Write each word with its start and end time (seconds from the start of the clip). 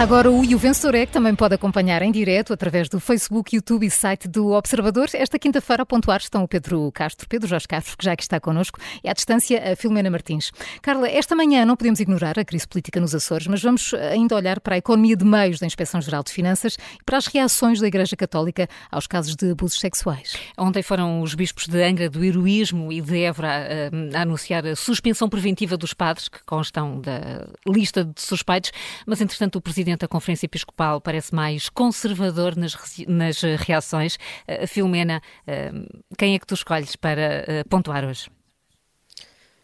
Começa 0.00 0.14
agora 0.14 0.30
o 0.30 0.42
E 0.42 0.54
o 0.54 0.60
é, 0.96 1.04
que 1.04 1.12
também 1.12 1.34
pode 1.34 1.54
acompanhar 1.54 2.00
em 2.00 2.10
direto 2.10 2.54
através 2.54 2.88
do 2.88 2.98
Facebook, 2.98 3.54
YouTube 3.54 3.84
e 3.84 3.90
site 3.90 4.26
do 4.28 4.52
Observador. 4.52 5.10
Esta 5.12 5.38
quinta-feira 5.38 5.82
a 5.82 5.86
pontuar 5.86 6.20
estão 6.20 6.42
o 6.42 6.48
Pedro 6.48 6.90
Castro, 6.90 7.28
Pedro 7.28 7.46
Jorge 7.46 7.68
Castro, 7.68 7.98
que 7.98 8.04
já 8.06 8.12
aqui 8.12 8.22
está 8.22 8.40
connosco, 8.40 8.78
e 9.04 9.10
à 9.10 9.12
distância 9.12 9.72
a 9.72 9.76
Filomena 9.76 10.08
Martins. 10.08 10.52
Carla, 10.80 11.06
esta 11.06 11.36
manhã 11.36 11.66
não 11.66 11.76
podemos 11.76 12.00
ignorar 12.00 12.38
a 12.38 12.44
crise 12.46 12.66
política 12.66 12.98
nos 12.98 13.14
Açores, 13.14 13.46
mas 13.46 13.62
vamos 13.62 13.92
ainda 13.92 14.34
olhar 14.34 14.58
para 14.60 14.76
a 14.76 14.78
economia 14.78 15.14
de 15.14 15.24
meios 15.24 15.58
da 15.58 15.66
Inspeção-Geral 15.66 16.22
de 16.22 16.32
Finanças 16.32 16.78
e 16.98 17.04
para 17.04 17.18
as 17.18 17.26
reações 17.26 17.78
da 17.78 17.86
Igreja 17.86 18.16
Católica 18.16 18.68
aos 18.90 19.06
casos 19.06 19.36
de 19.36 19.50
abusos 19.50 19.78
sexuais. 19.78 20.34
Ontem 20.56 20.82
foram 20.82 21.20
os 21.20 21.34
bispos 21.34 21.66
de 21.66 21.82
Angra 21.82 22.08
do 22.08 22.24
Heroísmo 22.24 22.90
e 22.90 23.02
de 23.02 23.24
Évora 23.24 23.66
eh, 23.68 23.90
a 24.14 24.22
anunciar 24.22 24.66
a 24.66 24.74
suspensão 24.74 25.28
preventiva 25.28 25.76
dos 25.76 25.92
padres, 25.92 26.26
que 26.26 26.42
constam 26.46 26.98
da 27.02 27.46
lista 27.66 28.02
de 28.02 28.18
suspeitos, 28.22 28.72
mas 29.06 29.20
entretanto 29.20 29.56
o 29.56 29.60
presidente 29.60 29.89
da 29.96 30.08
Conferência 30.08 30.46
Episcopal 30.46 31.00
parece 31.00 31.34
mais 31.34 31.68
conservador 31.68 32.56
nas, 32.56 32.76
nas 33.06 33.40
reações. 33.40 34.16
Uh, 34.48 34.66
Filomena, 34.66 35.22
uh, 35.46 36.04
quem 36.16 36.34
é 36.34 36.38
que 36.38 36.46
tu 36.46 36.54
escolhes 36.54 36.96
para 36.96 37.64
pontuar 37.68 38.04
hoje? 38.04 38.30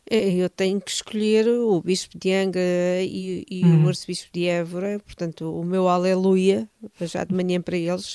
É, 0.08 0.32
eu 0.32 0.48
tenho 0.48 0.80
que 0.80 0.90
escolher 0.90 1.48
o 1.48 1.80
Bispo 1.80 2.16
de 2.16 2.32
Angra 2.32 2.60
e, 3.02 3.44
e 3.50 3.64
o 3.64 3.66
uhum. 3.66 3.88
Arcebispo 3.88 4.30
de 4.32 4.46
Évora, 4.46 5.00
portanto, 5.00 5.52
o 5.52 5.64
meu 5.64 5.88
aleluia, 5.88 6.68
já 7.00 7.24
de 7.24 7.34
manhã 7.34 7.60
para 7.60 7.76
eles, 7.76 8.14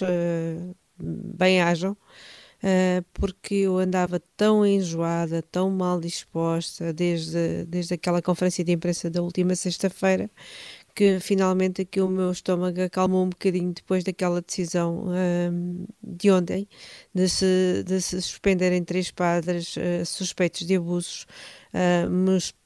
bem 0.98 1.62
ajam. 1.62 1.98
Porque 3.12 3.56
eu 3.56 3.78
andava 3.78 4.22
tão 4.38 4.66
enjoada, 4.66 5.42
tão 5.42 5.70
mal 5.70 6.00
disposta 6.00 6.94
desde, 6.94 7.66
desde 7.66 7.96
aquela 7.96 8.22
conferência 8.22 8.64
de 8.64 8.72
imprensa 8.72 9.10
da 9.10 9.22
última 9.22 9.54
sexta-feira 9.56 10.30
que 10.96 11.20
finalmente 11.20 11.82
aqui 11.82 12.02
o 12.02 12.08
meu 12.08 12.32
estômago 12.32 12.82
acalmou 12.82 13.26
um 13.26 13.30
bocadinho 13.30 13.74
depois 13.74 14.04
daquela 14.04 14.42
decisão 14.42 15.08
um, 15.08 15.86
de 16.04 16.32
ontem 16.32 16.68
de 17.14 17.28
se, 17.30 17.84
de 17.86 18.02
se 18.02 18.22
suspenderem 18.22 18.84
três 18.84 19.12
padres 19.12 19.76
uh, 19.78 20.06
suspeitos 20.06 20.66
de 20.66 20.76
abusos, 20.76 21.26
uh, 21.74 22.10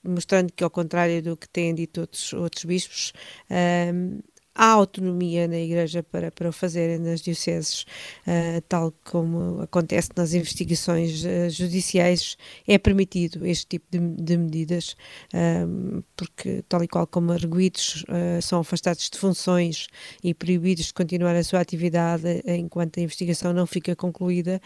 mostrando 0.04 0.52
que 0.54 0.64
ao 0.64 0.70
contrário 0.70 1.22
do 1.22 1.38
que 1.38 1.48
têm 1.50 1.74
dito 1.74 2.02
outros, 2.02 2.34
outros 2.34 2.66
bispos, 2.66 3.14
um, 3.50 4.20
há 4.56 4.68
autonomia 4.68 5.48
na 5.50 5.58
Igreja 5.58 6.02
para, 6.02 6.32
para 6.32 6.48
o 6.48 6.54
fazerem 6.54 6.98
nas 6.98 7.22
dioceses, 7.22 7.86
uh, 8.26 8.62
tal 8.70 8.94
como 9.04 9.62
acontece 9.62 10.10
nas 10.16 10.34
investigações 10.34 11.24
uh, 11.26 11.50
judiciais, 11.50 12.38
é 12.66 12.78
permitido 12.78 13.46
este 13.46 13.68
tipo 13.68 13.86
de, 13.92 14.00
de 14.00 14.38
medidas, 14.38 14.96
uh, 15.34 16.04
porque, 16.16 16.64
tal 16.70 16.82
e 16.82 16.88
qual 16.88 17.06
como 17.06 17.34
arguídos, 17.34 18.06
são 18.42 18.60
afastados 18.60 19.10
de 19.10 19.18
funções 19.18 19.88
e 20.24 20.34
proibidos 20.34 20.86
de 20.86 20.94
continuar 20.94 21.36
a 21.36 21.44
sua 21.44 21.60
atividade 21.60 22.42
enquanto 22.46 23.00
a 23.00 23.04
investigação 23.04 23.52
não 23.52 23.66
fica 23.66 23.96
concluída. 23.96 24.62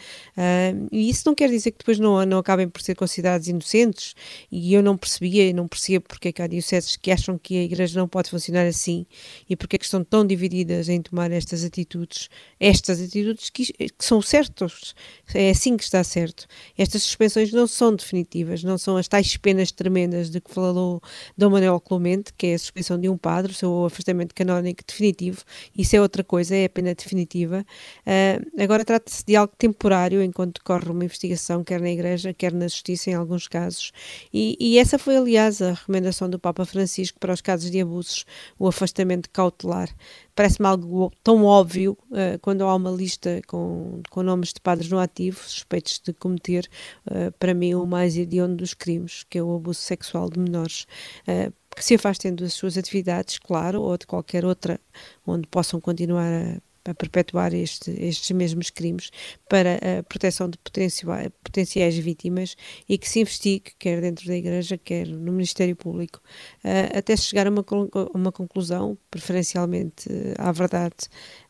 e 0.91 1.09
isso 1.09 1.23
não 1.25 1.33
quer 1.33 1.49
dizer 1.49 1.71
que 1.71 1.79
depois 1.79 1.97
não, 1.97 2.23
não 2.25 2.37
acabem 2.37 2.67
por 2.67 2.81
ser 2.81 2.95
considerados 2.95 3.47
inocentes, 3.47 4.13
e 4.51 4.73
eu 4.73 4.83
não 4.83 4.97
percebia 4.97 5.47
e 5.47 5.53
não 5.53 5.67
percebo 5.67 6.05
porque 6.07 6.27
é 6.27 6.31
que 6.31 6.41
há 6.41 6.47
dioceses 6.47 6.95
que 6.95 7.11
acham 7.11 7.37
que 7.37 7.57
a 7.57 7.63
Igreja 7.63 7.99
não 7.99 8.07
pode 8.07 8.29
funcionar 8.29 8.65
assim 8.67 9.05
e 9.49 9.55
porque 9.55 9.78
que 9.79 9.85
estão 9.85 10.03
tão 10.03 10.25
divididas 10.25 10.89
em 10.89 11.01
tomar 11.01 11.31
estas 11.31 11.63
atitudes, 11.63 12.29
estas 12.59 13.01
atitudes 13.01 13.49
que, 13.49 13.73
que 13.73 14.05
são 14.05 14.21
certas, 14.21 14.93
é 15.33 15.49
assim 15.49 15.77
que 15.77 15.83
está 15.83 16.03
certo. 16.03 16.45
Estas 16.77 17.03
suspensões 17.03 17.51
não 17.51 17.65
são 17.65 17.95
definitivas, 17.95 18.63
não 18.63 18.77
são 18.77 18.97
as 18.97 19.07
tais 19.07 19.37
penas 19.37 19.71
tremendas 19.71 20.29
de 20.29 20.41
que 20.41 20.53
falou 20.53 21.01
Dom 21.37 21.51
Manuel 21.51 21.79
Clemente, 21.79 22.33
que 22.37 22.47
é 22.47 22.53
a 22.53 22.59
suspensão 22.59 22.99
de 22.99 23.09
um 23.09 23.17
padre, 23.17 23.51
o 23.51 23.55
seu 23.55 23.85
afastamento 23.85 24.35
canónico 24.35 24.83
definitivo, 24.85 25.43
isso 25.77 25.95
é 25.95 26.01
outra 26.01 26.23
coisa, 26.23 26.55
é 26.55 26.65
a 26.65 26.69
pena 26.69 26.93
definitiva. 26.93 27.65
Uh, 28.05 28.61
agora 28.61 28.83
trata-se 28.83 29.23
de 29.25 29.35
algo 29.35 29.53
temporário 29.57 30.21
enquanto 30.21 30.59
decorre 30.59 30.89
uma 30.89 31.05
investigação, 31.05 31.63
quer 31.63 31.79
na 31.79 31.89
Igreja, 31.89 32.33
quer 32.33 32.53
na 32.53 32.67
Justiça, 32.67 33.09
em 33.09 33.13
alguns 33.13 33.47
casos, 33.47 33.91
e, 34.33 34.57
e 34.59 34.77
essa 34.77 34.99
foi, 34.99 35.17
aliás, 35.17 35.61
a 35.61 35.73
recomendação 35.73 36.29
do 36.29 36.37
Papa 36.37 36.65
Francisco 36.65 37.19
para 37.19 37.33
os 37.33 37.41
casos 37.41 37.71
de 37.71 37.79
abusos, 37.79 38.25
o 38.57 38.67
afastamento 38.67 39.29
cautelar 39.29 39.68
cautelar. 39.69 39.89
Parece-me 40.35 40.67
algo 40.67 41.11
tão 41.23 41.43
óbvio 41.43 41.97
uh, 42.11 42.39
quando 42.41 42.63
há 42.63 42.75
uma 42.75 42.89
lista 42.89 43.41
com, 43.47 44.01
com 44.09 44.23
nomes 44.23 44.53
de 44.53 44.61
padres 44.61 44.89
no 44.89 44.99
ativo, 44.99 45.39
suspeitos 45.43 46.01
de 46.03 46.13
cometer, 46.13 46.67
uh, 47.07 47.31
para 47.37 47.53
mim, 47.53 47.75
o 47.75 47.85
mais 47.85 48.17
hediondo 48.17 48.57
dos 48.57 48.73
crimes, 48.73 49.23
que 49.29 49.37
é 49.37 49.43
o 49.43 49.55
abuso 49.55 49.79
sexual 49.79 50.29
de 50.29 50.39
menores. 50.39 50.85
Uh, 51.27 51.53
que 51.75 51.85
se 51.85 51.95
afastem 51.95 52.33
das 52.33 52.53
suas 52.53 52.77
atividades, 52.77 53.37
claro, 53.37 53.81
ou 53.81 53.97
de 53.97 54.07
qualquer 54.07 54.43
outra 54.43 54.79
onde 55.25 55.47
possam 55.47 55.79
continuar 55.79 56.25
a 56.25 56.57
a 56.85 56.93
perpetuar 56.93 57.53
este, 57.53 57.91
estes 57.91 58.31
mesmos 58.31 58.69
crimes 58.69 59.11
para 59.47 59.75
a 59.75 60.03
proteção 60.03 60.49
de 60.49 60.57
potenciais 60.57 61.97
vítimas 61.97 62.55
e 62.87 62.97
que 62.97 63.09
se 63.09 63.19
investigue, 63.21 63.71
quer 63.77 64.01
dentro 64.01 64.27
da 64.27 64.35
Igreja, 64.35 64.77
quer 64.77 65.07
no 65.07 65.31
Ministério 65.31 65.75
Público, 65.75 66.21
uh, 66.63 66.97
até 66.97 67.15
chegar 67.15 67.47
a 67.47 67.49
uma, 67.49 67.65
uma 68.13 68.31
conclusão, 68.31 68.97
preferencialmente 69.09 70.09
uh, 70.09 70.35
à 70.37 70.51
verdade, 70.51 70.95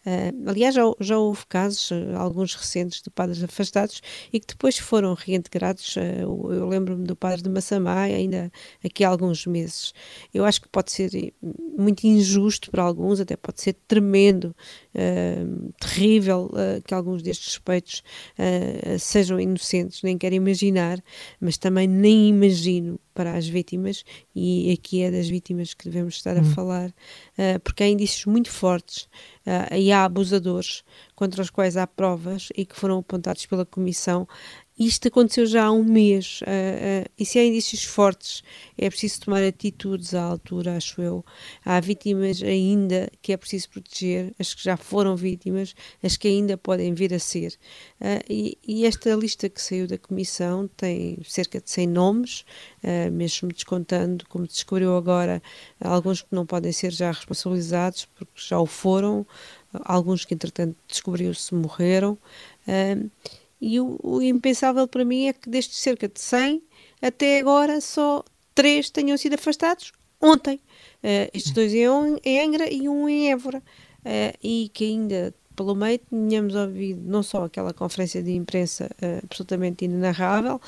Uh, 0.06 0.50
aliás, 0.50 0.74
já, 0.74 0.82
já, 1.02 1.18
houve 1.18 1.46
casos, 1.46 1.92
alguns 2.18 2.56
recentes, 2.56 3.02
de 3.02 3.10
padres 3.10 3.44
afastados 3.44 4.02
e 4.32 4.40
que 4.40 4.48
depois 4.48 4.78
foram 4.78 5.14
reintegrados. 5.14 5.96
Uh, 5.98 6.54
eu 6.54 6.68
lembro-me 6.68 7.06
do 7.06 7.16
padre 7.16 7.42
de 7.42 7.50
Massamá, 7.50 8.04
ainda 8.04 8.52
aqui 8.84 9.04
há 9.04 9.10
alguns 9.10 9.46
meses. 9.46 9.94
Eu 10.34 10.46
acho 10.46 10.62
que 10.62 10.70
pode 10.70 10.92
ser 10.92 11.34
muito 11.78 12.06
injusto 12.06 12.72
para 12.72 12.82
alguns, 12.82 13.20
até 13.20 13.36
pode 13.36 13.62
ser 13.62 13.74
tremendo, 13.88 14.56
terrível 15.80 16.52
que 16.86 16.94
alguns 16.94 17.22
destes 17.22 17.48
suspeitos 17.54 18.04
sejam 19.00 19.40
inocentes, 19.40 20.02
nem 20.04 20.18
quero 20.18 20.36
imaginar, 20.36 21.04
mas 21.40 21.58
também 21.58 21.88
nem 21.88 22.30
imagino 22.30 23.00
para 23.20 23.36
as 23.36 23.50
vítimas, 23.50 24.06
e 24.34 24.72
aqui 24.72 25.02
é 25.02 25.12
das 25.12 25.28
vítimas 25.28 25.74
que 25.74 25.90
devemos 25.90 26.16
estar 26.16 26.38
a 26.38 26.40
hum. 26.40 26.46
falar, 26.46 26.88
uh, 26.88 27.60
porque 27.66 27.84
há 27.84 27.90
indícios 27.90 28.26
muito 28.26 28.50
fortes 28.50 29.10
uh, 29.46 29.76
e 29.76 29.92
há 29.92 30.06
abusadores 30.06 30.86
contra 31.16 31.42
os 31.42 31.50
quais 31.50 31.76
há 31.76 31.86
provas 31.86 32.48
e 32.56 32.66
que 32.66 32.78
foram 32.78 33.00
apontados 33.00 33.46
pela 33.46 33.66
Comissão 33.66 34.26
isto 34.80 35.10
aconteceu 35.10 35.46
já 35.46 35.66
há 35.66 35.72
um 35.72 35.84
mês 35.84 36.40
uh, 36.42 36.46
uh, 36.46 37.12
e 37.18 37.26
se 37.26 37.38
há 37.38 37.44
indícios 37.44 37.84
fortes 37.84 38.42
é 38.78 38.90
preciso 38.90 39.22
tomar 39.22 39.44
atitudes 39.44 40.14
à 40.14 40.24
altura, 40.24 40.78
acho 40.78 41.02
eu. 41.02 41.26
Há 41.66 41.82
vítimas 41.82 42.42
ainda 42.42 43.12
que 43.22 43.34
é 43.34 43.38
preciso 43.38 43.70
proteger, 43.70 44.34
as 44.40 44.54
que 44.54 44.64
já 44.64 44.78
foram 44.78 45.18
vítimas, 45.18 45.76
as 46.02 46.16
que 46.16 46.30
ainda 46.30 46.58
podem 46.58 46.94
vir 46.94 47.14
a 47.14 47.20
ser. 47.20 47.54
Uh, 48.00 48.24
e, 48.30 48.58
e, 48.66 48.86
esta 48.86 49.14
lista 49.16 49.50
que 49.50 49.62
saiu 49.62 49.86
da 49.86 49.98
Comissão 49.98 50.70
tem 50.78 51.18
cerca 51.26 51.60
de 51.60 51.70
100 51.70 51.88
nomes, 51.88 52.46
mesmo 53.12 53.50
descontando, 53.50 54.26
como 54.30 54.48
descobriu 54.48 54.96
agora, 54.96 55.44
alguns 55.80 56.22
que 56.22 56.30
não 56.32 56.46
podem 56.46 56.72
ser 56.72 56.92
já 56.92 57.12
responsabilizados 57.12 58.06
porque 58.16 58.32
já 58.38 58.58
o 58.58 58.66
foram, 58.66 59.26
alguns 59.74 60.26
que 60.26 60.34
entretanto 60.34 60.76
descobriu-se 60.88 61.54
morreram. 61.54 62.18
Uh, 62.68 63.10
e 63.62 63.80
o, 63.80 64.00
o, 64.02 64.22
impensável 64.22 64.88
para 64.88 65.04
mim 65.04 65.28
é 65.28 65.34
que 65.34 65.50
destes 65.50 65.78
cerca 65.78 66.08
de 66.08 66.20
100, 66.20 66.62
até 67.02 67.40
agora 67.40 67.82
só 67.82 68.24
3 68.56 68.90
tenham 68.90 69.18
sido 69.18 69.36
afastados 69.36 69.92
ontem. 70.22 70.60
Uh, 71.04 71.30
estes 71.34 71.52
dois 71.52 71.74
em, 71.74 71.88
em 72.24 72.42
Angra 72.42 72.72
e 72.72 72.88
um 72.90 73.08
em 73.08 73.32
Évora. 73.32 73.64
Uh, 74.00 74.38
e 74.42 74.72
que 74.74 74.86
ainda 74.86 75.34
pelo 75.60 75.76
meio 75.76 76.00
tínhamos 76.10 76.56
ouvido 76.56 77.02
não 77.04 77.22
só 77.22 77.44
aquela 77.44 77.74
conferência 77.74 78.24
de 78.24 78.32
imprensa 78.32 78.90
uh, 79.02 79.26
absolutamente 79.26 79.84
inenarrável, 79.84 80.62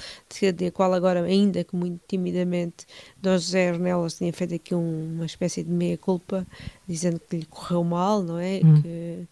de, 0.53 0.69
qual 0.69 0.93
agora, 0.93 1.23
ainda 1.23 1.63
que 1.63 1.73
muito 1.77 2.01
timidamente, 2.09 2.85
Dom 3.21 3.31
José 3.37 3.71
Ornelas 3.71 4.15
tinha 4.15 4.33
feito 4.33 4.55
aqui 4.55 4.75
um, 4.75 5.13
uma 5.15 5.25
espécie 5.25 5.63
de 5.63 5.71
meia-culpa, 5.71 6.45
dizendo 6.85 7.21
que 7.21 7.37
lhe 7.37 7.45
correu 7.45 7.85
mal, 7.85 8.21
não 8.21 8.37
é? 8.37 8.59
Hum. 8.61 8.81
Que, 8.81 9.27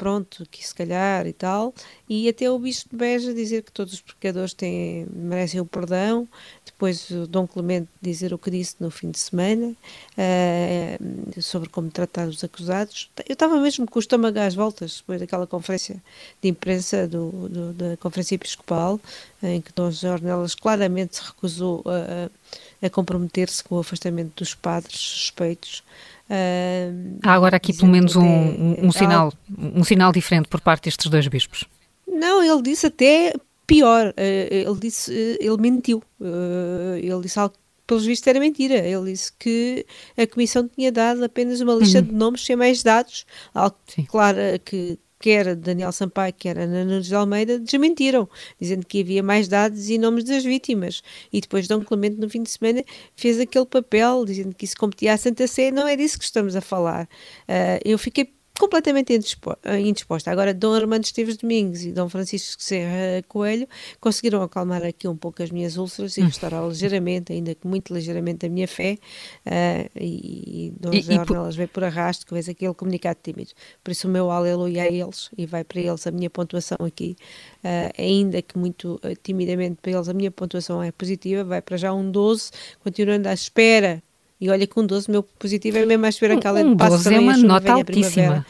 pronto, 0.00 0.46
que 0.50 0.66
se 0.66 0.74
calhar 0.74 1.26
e 1.26 1.32
tal, 1.34 1.74
e 2.08 2.26
até 2.26 2.50
o 2.50 2.58
Bispo 2.58 2.88
de 2.88 2.96
Beja 2.96 3.34
dizer 3.34 3.62
que 3.62 3.70
todos 3.70 3.92
os 3.92 4.00
pecadores 4.00 4.54
têm, 4.54 5.06
merecem 5.12 5.60
o 5.60 5.66
perdão, 5.66 6.26
depois 6.64 7.10
o 7.10 7.26
Dom 7.26 7.46
Clemente 7.46 7.86
dizer 8.00 8.32
o 8.32 8.38
que 8.38 8.50
disse 8.50 8.76
no 8.80 8.90
fim 8.90 9.10
de 9.10 9.18
semana 9.18 9.76
uh, 10.16 11.42
sobre 11.42 11.68
como 11.68 11.90
tratar 11.90 12.28
os 12.28 12.42
acusados. 12.42 13.10
Eu 13.28 13.34
estava 13.34 13.60
mesmo 13.60 13.86
com 13.86 13.98
o 13.98 14.00
estômago 14.00 14.38
às 14.38 14.54
voltas 14.54 15.00
depois 15.00 15.20
daquela 15.20 15.46
conferência 15.46 16.02
de 16.40 16.48
imprensa 16.48 17.06
do, 17.06 17.30
do 17.50 17.72
da 17.74 17.96
Conferência 17.98 18.36
Episcopal, 18.36 18.98
em 19.42 19.60
que 19.60 19.70
Dom 19.74 19.90
José 19.90 20.10
Ornelas 20.10 20.54
claramente 20.54 21.16
se 21.16 21.22
recusou 21.22 21.84
a, 21.84 22.30
a 22.86 22.88
comprometer-se 22.88 23.62
com 23.62 23.74
o 23.74 23.80
afastamento 23.80 24.32
dos 24.36 24.54
padres 24.54 24.98
suspeitos 24.98 25.82
Uh, 26.30 27.18
Há 27.24 27.32
agora 27.34 27.56
aqui 27.56 27.72
pelo 27.72 27.90
menos 27.90 28.14
um, 28.14 28.22
um, 28.22 28.86
um 28.86 28.92
sinal, 28.92 29.32
um 29.58 29.82
sinal 29.82 30.12
diferente 30.12 30.48
por 30.48 30.60
parte 30.60 30.84
destes 30.84 31.10
dois 31.10 31.26
bispos. 31.26 31.64
Não, 32.06 32.42
ele 32.42 32.62
disse 32.62 32.86
até 32.86 33.34
pior. 33.66 34.10
Uh, 34.10 34.14
ele 34.16 34.80
disse, 34.80 35.10
uh, 35.10 35.36
ele 35.40 35.56
mentiu. 35.58 36.02
ele 37.02 37.20
disse 37.22 37.38
algo 37.38 37.54
pelos 37.84 38.06
vistos 38.06 38.28
era 38.28 38.38
mentira. 38.38 38.76
Ele 38.76 39.10
disse 39.10 39.32
que 39.36 39.84
a 40.16 40.24
Comissão 40.24 40.68
tinha 40.68 40.92
dado 40.92 41.24
apenas 41.24 41.60
uma 41.60 41.74
lista 41.74 41.98
uhum. 41.98 42.04
de 42.04 42.12
nomes 42.12 42.44
sem 42.44 42.54
mais 42.54 42.84
dados, 42.84 43.26
algo 43.52 43.76
Sim. 43.88 44.04
claro 44.04 44.38
que 44.64 44.96
quer 45.20 45.54
Daniel 45.54 45.92
Sampaio, 45.92 46.34
quer 46.36 46.58
Ana 46.58 46.84
Nunes 46.84 47.06
de 47.06 47.14
Almeida, 47.14 47.58
desmentiram, 47.58 48.28
dizendo 48.58 48.84
que 48.86 49.02
havia 49.02 49.22
mais 49.22 49.46
dados 49.46 49.88
e 49.88 49.98
nomes 49.98 50.24
das 50.24 50.42
vítimas. 50.42 51.02
E 51.32 51.40
depois 51.40 51.68
Dom 51.68 51.84
Clemente, 51.84 52.16
no 52.16 52.28
fim 52.28 52.42
de 52.42 52.50
semana, 52.50 52.82
fez 53.14 53.38
aquele 53.38 53.66
papel, 53.66 54.24
dizendo 54.24 54.54
que 54.54 54.64
isso 54.64 54.76
competia 54.76 55.12
à 55.12 55.16
Santa 55.18 55.46
Sé. 55.46 55.70
Não 55.70 55.86
é 55.86 55.94
disso 55.94 56.18
que 56.18 56.24
estamos 56.24 56.56
a 56.56 56.60
falar. 56.60 57.04
Uh, 57.48 57.78
eu 57.84 57.98
fiquei 57.98 58.32
completamente 58.60 59.18
eh, 59.64 59.80
indisposta. 59.80 60.30
Agora, 60.30 60.52
Dom 60.52 60.74
Armando 60.74 61.04
Esteves 61.04 61.38
Domingos 61.38 61.82
e 61.82 61.92
Dom 61.92 62.10
Francisco 62.10 62.62
Serra 62.62 63.22
Coelho 63.26 63.66
conseguiram 63.98 64.42
acalmar 64.42 64.84
aqui 64.84 65.08
um 65.08 65.16
pouco 65.16 65.42
as 65.42 65.50
minhas 65.50 65.78
úlceras 65.78 66.18
e 66.18 66.20
hum. 66.20 66.26
restaurar 66.26 66.68
ligeiramente, 66.68 67.32
ainda 67.32 67.54
que 67.54 67.66
muito 67.66 67.94
ligeiramente, 67.94 68.44
a 68.44 68.50
minha 68.50 68.68
fé. 68.68 68.98
Uh, 69.46 69.88
e, 69.98 70.66
e 70.66 70.72
Dom 70.78 70.92
José 70.92 71.18
Ornelas 71.18 71.56
veio 71.56 71.68
por 71.68 71.82
arrasto, 71.82 72.26
que 72.26 72.34
vês 72.34 72.50
aquele 72.50 72.74
comunicado 72.74 73.18
tímido. 73.22 73.52
Por 73.82 73.92
isso, 73.92 74.06
o 74.06 74.10
meu 74.10 74.30
aleluia 74.30 74.82
a 74.82 74.86
eles 74.86 75.30
e 75.38 75.46
vai 75.46 75.64
para 75.64 75.80
eles 75.80 76.06
a 76.06 76.10
minha 76.10 76.28
pontuação 76.28 76.76
aqui. 76.84 77.16
Uh, 77.64 77.90
ainda 77.96 78.42
que 78.42 78.58
muito 78.58 79.00
uh, 79.02 79.16
timidamente 79.22 79.78
para 79.80 79.92
eles 79.92 80.08
a 80.08 80.12
minha 80.12 80.30
pontuação 80.30 80.82
é 80.82 80.92
positiva, 80.92 81.44
vai 81.44 81.62
para 81.62 81.78
já 81.78 81.94
um 81.94 82.10
12, 82.10 82.50
continuando 82.82 83.26
à 83.26 83.32
espera 83.32 84.02
e 84.40 84.48
olha 84.48 84.66
que 84.66 84.80
um 84.80 84.86
12, 84.86 85.10
meu 85.10 85.22
positivo 85.22 85.78
é 85.78 85.84
mesmo 85.84 86.06
a 86.06 86.08
esperar 86.08 86.38
que 86.38 86.46
ela 86.46 86.60
um 86.62 86.76
passe 86.76 86.96
12 87.04 87.14
é 87.14 87.20
uma 87.20 87.36
nota 87.36 87.72
altíssima. 87.72 88.46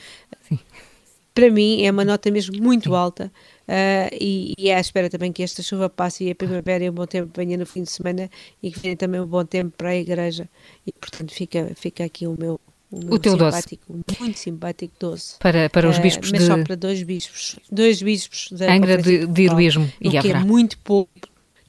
Para 1.35 1.51
mim 1.51 1.83
é 1.83 1.91
uma 1.91 2.05
nota 2.05 2.31
mesmo 2.31 2.63
muito 2.63 2.91
Sim. 2.91 2.95
alta. 2.95 3.33
Uh, 3.67 4.11
e, 4.21 4.55
e 4.59 4.69
é 4.69 4.77
à 4.77 4.81
espera 4.81 5.09
também 5.09 5.33
que 5.33 5.43
esta 5.43 5.63
chuva 5.63 5.89
passe 5.89 6.25
e 6.25 6.31
a 6.31 6.35
primavera 6.35 6.85
e 6.85 6.89
o 6.89 6.93
bom 6.93 7.07
tempo 7.07 7.31
venha 7.35 7.57
no 7.57 7.65
fim 7.65 7.83
de 7.83 7.91
semana 7.91 8.29
e 8.63 8.71
que 8.71 8.81
venha 8.81 8.97
também 8.97 9.21
um 9.21 9.27
bom 9.27 9.45
tempo 9.45 9.73
para 9.77 9.91
a 9.91 9.97
igreja. 9.97 10.49
E 10.87 10.93
portanto 10.93 11.33
fica, 11.33 11.71
fica 11.77 12.05
aqui 12.05 12.27
o 12.27 12.37
meu, 12.39 12.61
o, 12.91 13.15
o 13.15 13.19
teu 13.19 13.33
simpático, 13.33 13.93
doce. 14.07 14.21
muito 14.21 14.39
simpático 14.39 14.95
doce. 14.99 15.37
Para, 15.39 15.71
para 15.71 15.89
os 15.89 15.99
ah, 15.99 16.01
bispos 16.01 16.31
uh, 16.31 16.33
mas 16.33 16.41
de... 16.43 16.47
só 16.49 16.65
para 16.65 16.75
dois 16.75 17.03
bispos. 17.03 17.57
Dois 17.71 18.03
bispos 18.03 18.49
da 18.53 18.73
Angra 18.73 18.99
de, 18.99 19.27
de 19.27 19.43
Heroísmo 19.43 19.91
e 20.01 20.11
que 20.11 20.29
é 20.29 20.39
muito 20.41 20.79
pouco. 20.79 21.13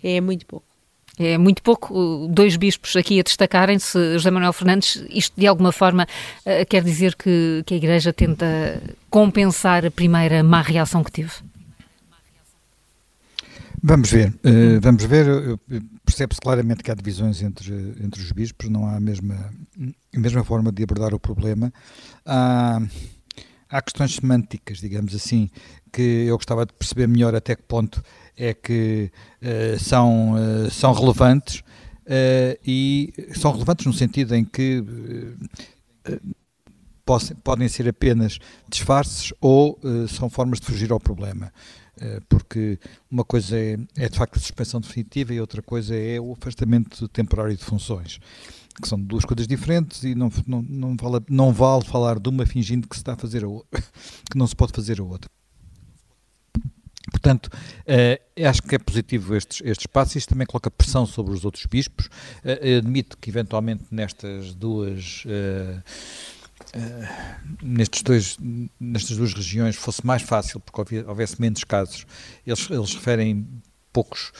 É 0.04 0.20
muito 0.20 0.46
pouco. 0.48 0.71
É 1.20 1.38
muito 1.38 1.62
pouco, 1.62 2.28
dois 2.30 2.56
bispos 2.56 2.96
aqui 2.96 3.20
a 3.20 3.24
destacarem-se. 3.24 4.14
José 4.14 4.32
Manuel 4.32 4.54
Fernandes, 4.54 5.04
isto 5.10 5.40
de 5.40 5.46
alguma 5.46 5.72
forma 5.72 6.08
uh, 6.46 6.66
quer 6.68 6.84
dizer 6.84 7.16
que, 7.16 7.64
que 7.66 7.74
a 7.74 7.78
Igreja 7.78 8.14
tenta 8.14 8.82
compensar 9.10 9.86
a 9.86 9.92
primeira 9.92 10.42
má 10.42 10.62
reação 10.62 11.04
que 11.04 11.12
teve? 11.12 11.32
Vamos 13.84 14.12
ver, 14.12 14.30
uh, 14.30 14.80
vamos 14.80 15.04
ver. 15.04 15.26
Percebe-se 16.06 16.40
claramente 16.40 16.84
que 16.84 16.92
há 16.92 16.94
divisões 16.94 17.42
entre, 17.42 17.74
entre 18.02 18.22
os 18.22 18.32
bispos, 18.32 18.70
não 18.70 18.86
há 18.88 18.96
a 18.96 19.00
mesma, 19.00 19.36
a 20.16 20.20
mesma 20.20 20.44
forma 20.44 20.72
de 20.72 20.84
abordar 20.84 21.14
o 21.14 21.20
problema. 21.20 21.74
Há, 22.26 22.82
há 23.70 23.82
questões 23.82 24.16
semânticas, 24.16 24.80
digamos 24.80 25.14
assim, 25.16 25.50
que 25.92 26.26
eu 26.28 26.38
gostava 26.38 26.66
de 26.66 26.74
perceber 26.74 27.08
melhor 27.08 27.36
até 27.36 27.56
que 27.56 27.64
ponto 27.64 28.04
é 28.38 28.54
que 28.54 29.12
uh, 29.42 29.80
são, 29.80 30.34
uh, 30.34 30.72
são 30.72 30.94
relevantes 30.94 31.60
uh, 31.60 32.58
e 32.66 33.14
são 33.36 33.52
relevantes 33.52 33.86
no 33.86 33.94
sentido 33.94 34.36
em 34.36 34.44
que 34.44 34.84
podem 37.44 37.68
ser 37.68 37.88
apenas 37.88 38.40
disfarces 38.70 39.34
ou 39.40 39.80
são 40.08 40.30
formas 40.30 40.60
de 40.60 40.66
fugir 40.66 40.92
ao 40.92 41.00
problema. 41.00 41.52
Porque 42.28 42.80
uma 43.12 43.24
coisa 43.24 43.56
é, 43.56 43.78
é 43.96 44.10
de 44.10 44.18
facto 44.18 44.38
a 44.38 44.40
suspensão 44.40 44.80
definitiva 44.80 45.34
e 45.34 45.40
outra 45.40 45.62
coisa 45.62 45.96
é 45.96 46.20
o 46.20 46.34
afastamento 46.34 47.08
temporário 47.10 47.56
de 47.56 47.64
funções 47.64 48.20
que 48.82 48.88
são 48.88 49.00
duas 49.00 49.26
coisas 49.26 49.48
diferentes 49.48 50.04
e 50.04 50.16
não, 50.16 50.32
não, 50.48 50.62
não, 50.62 50.96
vale, 50.96 51.26
não 51.30 51.54
vale 51.54 51.86
falar 51.86 52.20
de 52.20 52.30
uma 52.30 52.46
fingindo 52.46 52.88
que 52.88 52.96
se 52.96 53.02
está 53.02 53.14
a 53.14 53.18
fazer 53.18 53.44
a 53.44 53.48
outra, 53.48 53.82
que 54.30 54.38
não 54.38 54.48
se 54.48 54.56
pode 54.56 54.72
fazer 54.74 55.00
a 55.00 55.04
outra. 55.04 55.30
Portanto, 57.12 57.48
uh, 57.48 58.48
acho 58.48 58.64
que 58.64 58.74
é 58.74 58.80
positivo 58.80 59.36
estes, 59.36 59.62
estes 59.64 59.86
passos. 59.86 60.16
Isto 60.16 60.30
também 60.30 60.48
coloca 60.48 60.72
pressão 60.72 61.06
sobre 61.06 61.34
os 61.34 61.46
outros 61.46 61.66
bispos. 61.66 62.08
Uh, 62.44 62.78
admito 62.80 63.18
que, 63.18 63.30
eventualmente, 63.30 63.84
nestas 63.92 64.56
duas. 64.56 65.24
Uh, 65.26 65.84
nestes 67.62 68.02
dois, 68.02 68.38
nestas 68.80 69.18
duas 69.18 69.34
regiões 69.34 69.76
fosse 69.76 70.06
mais 70.06 70.22
fácil, 70.22 70.60
porque 70.60 71.00
houvesse 71.02 71.42
menos 71.42 71.64
casos. 71.64 72.06
Eles, 72.46 72.70
eles 72.70 72.94
referem 72.94 73.48
poucos, 73.92 74.32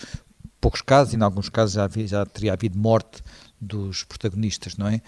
poucos 0.62 0.82
casos, 0.82 1.14
e 1.14 1.18
em 1.18 1.22
alguns 1.22 1.50
casos 1.50 1.76
já, 1.76 1.84
havia, 1.84 2.08
já 2.08 2.26
teria 2.26 2.54
havido 2.54 2.78
morte 2.78 3.24
dos 3.60 4.04
protagonistas, 4.04 4.78
não 4.78 4.88
é? 4.88 5.02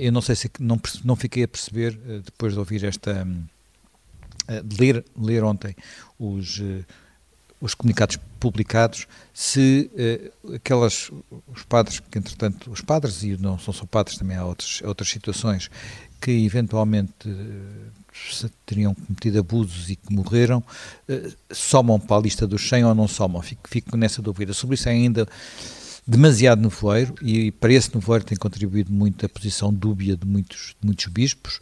eu 0.00 0.10
não 0.10 0.20
sei 0.20 0.34
se 0.34 0.50
não, 0.58 0.80
não 1.04 1.16
fiquei 1.16 1.44
a 1.44 1.48
perceber, 1.48 1.96
depois 2.24 2.54
de 2.54 2.58
ouvir 2.58 2.84
esta. 2.84 3.26
de 4.64 4.76
ler, 4.78 5.04
ler 5.16 5.44
ontem 5.44 5.76
os 6.18 6.60
os 7.60 7.74
comunicados 7.74 8.18
publicados, 8.38 9.06
se 9.32 9.90
uh, 10.44 10.54
aquelas, 10.54 11.10
os 11.52 11.62
padres, 11.62 12.00
que 12.00 12.18
entretanto, 12.18 12.70
os 12.70 12.80
padres, 12.80 13.22
e 13.22 13.36
não 13.36 13.58
são 13.58 13.72
só 13.72 13.86
padres, 13.86 14.18
também 14.18 14.36
há 14.36 14.44
outros, 14.44 14.82
outras 14.84 15.08
situações, 15.08 15.70
que 16.20 16.30
eventualmente 16.44 17.28
uh, 17.28 18.50
teriam 18.66 18.94
cometido 18.94 19.38
abusos 19.38 19.88
e 19.90 19.96
que 19.96 20.12
morreram, 20.12 20.62
uh, 21.08 21.34
somam 21.50 21.98
para 21.98 22.16
a 22.16 22.20
lista 22.20 22.46
dos 22.46 22.68
100 22.68 22.84
ou 22.84 22.94
não 22.94 23.08
somam? 23.08 23.40
Fico, 23.40 23.68
fico 23.68 23.96
nessa 23.96 24.20
dúvida. 24.20 24.52
Sobre 24.52 24.74
isso 24.74 24.88
é 24.88 24.92
ainda 24.92 25.26
demasiado 26.06 26.60
nevoeiro 26.60 27.14
e 27.22 27.50
para 27.50 27.72
esse 27.72 27.94
nevoeiro 27.94 28.26
tem 28.26 28.36
contribuído 28.36 28.92
muito 28.92 29.24
a 29.24 29.28
posição 29.28 29.72
dúbia 29.72 30.14
de 30.18 30.26
muitos, 30.26 30.76
de 30.78 30.86
muitos 30.86 31.06
bispos 31.06 31.60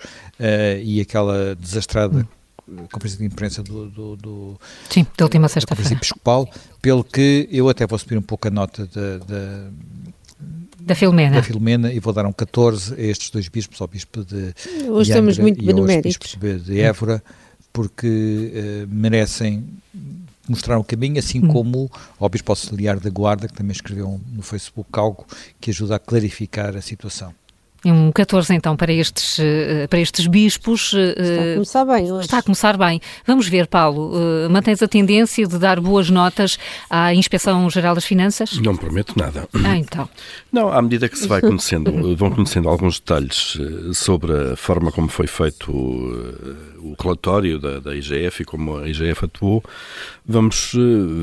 e 0.82 1.00
aquela 1.00 1.54
desastrada 1.54 2.18
hum 2.18 2.41
conferência 2.90 3.18
de 3.18 3.24
imprensa 3.24 3.62
do, 3.62 3.88
do, 3.88 4.16
do 4.16 4.60
Sim, 4.88 5.06
da 5.16 5.24
última 5.24 5.48
sexta-feira. 5.48 5.92
episcopal, 5.92 6.48
pelo 6.80 7.02
que 7.02 7.48
eu 7.50 7.68
até 7.68 7.86
vou 7.86 7.98
subir 7.98 8.16
um 8.16 8.22
pouco 8.22 8.48
a 8.48 8.50
nota 8.50 8.86
da, 8.86 9.18
da 9.18 9.70
da 10.80 10.94
Filomena. 10.94 11.36
Da 11.36 11.42
Filomena 11.42 11.92
e 11.92 12.00
vou 12.00 12.12
dar 12.12 12.26
um 12.26 12.32
14 12.32 12.94
a 12.94 13.00
estes 13.00 13.30
dois 13.30 13.48
bispos, 13.48 13.80
ao 13.80 13.86
bispo 13.86 14.24
de 14.24 14.52
Hoje 14.88 15.10
estamos 15.10 15.38
muito 15.38 15.62
e 15.62 16.02
bispo 16.02 16.28
de 16.58 16.80
Évora, 16.80 17.22
porque 17.72 18.52
uh, 18.52 18.88
merecem 18.88 19.64
mostrar 20.48 20.78
o 20.78 20.84
caminho, 20.84 21.18
assim 21.18 21.44
hum. 21.44 21.48
como 21.48 21.90
ao 22.18 22.28
bispo 22.28 22.50
auxiliar 22.50 22.98
da 22.98 23.10
Guarda, 23.10 23.46
que 23.46 23.54
também 23.54 23.72
escreveu 23.72 24.20
no 24.32 24.42
Facebook 24.42 24.88
algo 24.94 25.24
que 25.60 25.70
ajuda 25.70 25.96
a 25.96 25.98
clarificar 25.98 26.76
a 26.76 26.82
situação. 26.82 27.32
Um 27.84 28.12
14 28.12 28.54
então 28.54 28.76
para 28.76 28.92
estes, 28.92 29.38
eh, 29.40 29.88
para 29.88 29.98
estes 29.98 30.28
bispos. 30.28 30.94
Eh, 30.94 31.14
está 31.18 31.42
a 31.42 31.54
começar 31.54 31.84
bem 31.84 32.12
hoje. 32.12 32.24
Está 32.24 32.38
a 32.38 32.42
começar 32.42 32.76
bem. 32.76 33.00
Vamos 33.26 33.48
ver, 33.48 33.66
Paulo, 33.66 34.12
eh, 34.14 34.48
mantens 34.48 34.80
a 34.82 34.88
tendência 34.88 35.46
de 35.46 35.58
dar 35.58 35.80
boas 35.80 36.08
notas 36.08 36.58
à 36.88 37.12
Inspeção 37.12 37.68
Geral 37.70 37.96
das 37.96 38.04
Finanças? 38.04 38.56
Não 38.60 38.76
prometo 38.76 39.14
nada. 39.18 39.48
Ah, 39.64 39.76
então. 39.76 40.08
Não, 40.52 40.72
à 40.72 40.80
medida 40.80 41.08
que 41.08 41.18
se 41.18 41.26
vai 41.26 41.40
conhecendo, 41.40 41.90
vão 42.14 42.30
conhecendo 42.30 42.68
alguns 42.68 43.00
detalhes 43.00 43.58
sobre 43.94 44.52
a 44.52 44.56
forma 44.56 44.92
como 44.92 45.08
foi 45.08 45.26
feito 45.26 45.72
o, 45.72 46.94
relatório 47.00 47.58
da, 47.58 47.80
da 47.80 47.96
IGF 47.96 48.42
e 48.42 48.44
como 48.44 48.76
a 48.76 48.88
IGF 48.88 49.24
atuou, 49.24 49.62
vamos, 50.24 50.72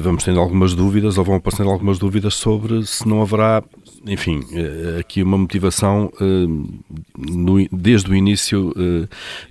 vamos 0.01 0.23
tendo 0.23 0.39
algumas 0.39 0.73
dúvidas 0.73 1.17
ou 1.17 1.23
vão 1.23 1.35
aparecendo 1.35 1.69
algumas 1.69 1.97
dúvidas 1.99 2.35
sobre 2.35 2.85
se 2.85 3.07
não 3.07 3.21
haverá 3.21 3.63
enfim, 4.05 4.45
eh, 4.53 4.99
aqui 4.99 5.21
uma 5.21 5.37
motivação 5.37 6.11
eh, 6.19 7.67
desde 7.71 8.09
o 8.09 8.15
início 8.15 8.73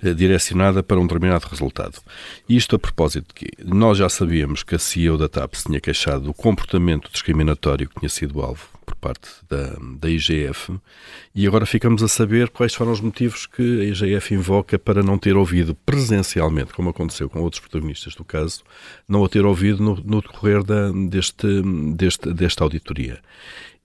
eh, 0.03 0.13
direcionada 0.13 0.81
para 0.81 0.99
um 0.99 1.03
determinado 1.03 1.47
resultado. 1.47 1.99
Isto 2.47 2.75
a 2.75 2.79
propósito 2.79 3.27
de 3.27 3.33
que 3.33 3.63
nós 3.63 3.97
já 3.97 4.09
sabíamos 4.09 4.63
que 4.63 4.75
a 4.75 4.79
CEO 4.79 5.17
da 5.17 5.29
TAP 5.29 5.55
se 5.55 5.65
tinha 5.65 5.79
queixado 5.79 6.21
do 6.21 6.33
comportamento 6.33 7.11
discriminatório 7.11 7.87
que 7.87 7.99
tinha 7.99 8.09
sido 8.09 8.41
alvo 8.41 8.67
por 8.85 8.95
parte 8.95 9.29
da, 9.47 9.75
da 9.99 10.09
IGF 10.09 10.79
e 11.35 11.45
agora 11.45 11.65
ficamos 11.65 12.01
a 12.01 12.07
saber 12.07 12.49
quais 12.49 12.73
foram 12.73 12.91
os 12.91 12.99
motivos 12.99 13.45
que 13.45 13.81
a 13.81 13.85
IGF 13.85 14.33
invoca 14.33 14.79
para 14.79 15.03
não 15.03 15.17
ter 15.17 15.37
ouvido 15.37 15.75
presencialmente, 15.75 16.73
como 16.73 16.89
aconteceu 16.89 17.29
com 17.29 17.41
outros 17.41 17.59
protagonistas 17.59 18.15
do 18.15 18.23
caso, 18.23 18.63
não 19.07 19.23
a 19.23 19.29
ter 19.29 19.45
ouvido 19.45 19.83
no, 19.83 19.95
no 20.03 20.21
decorrer 20.21 20.63
da, 20.63 20.91
deste, 20.91 21.61
deste, 21.95 22.33
desta 22.33 22.63
auditoria. 22.63 23.19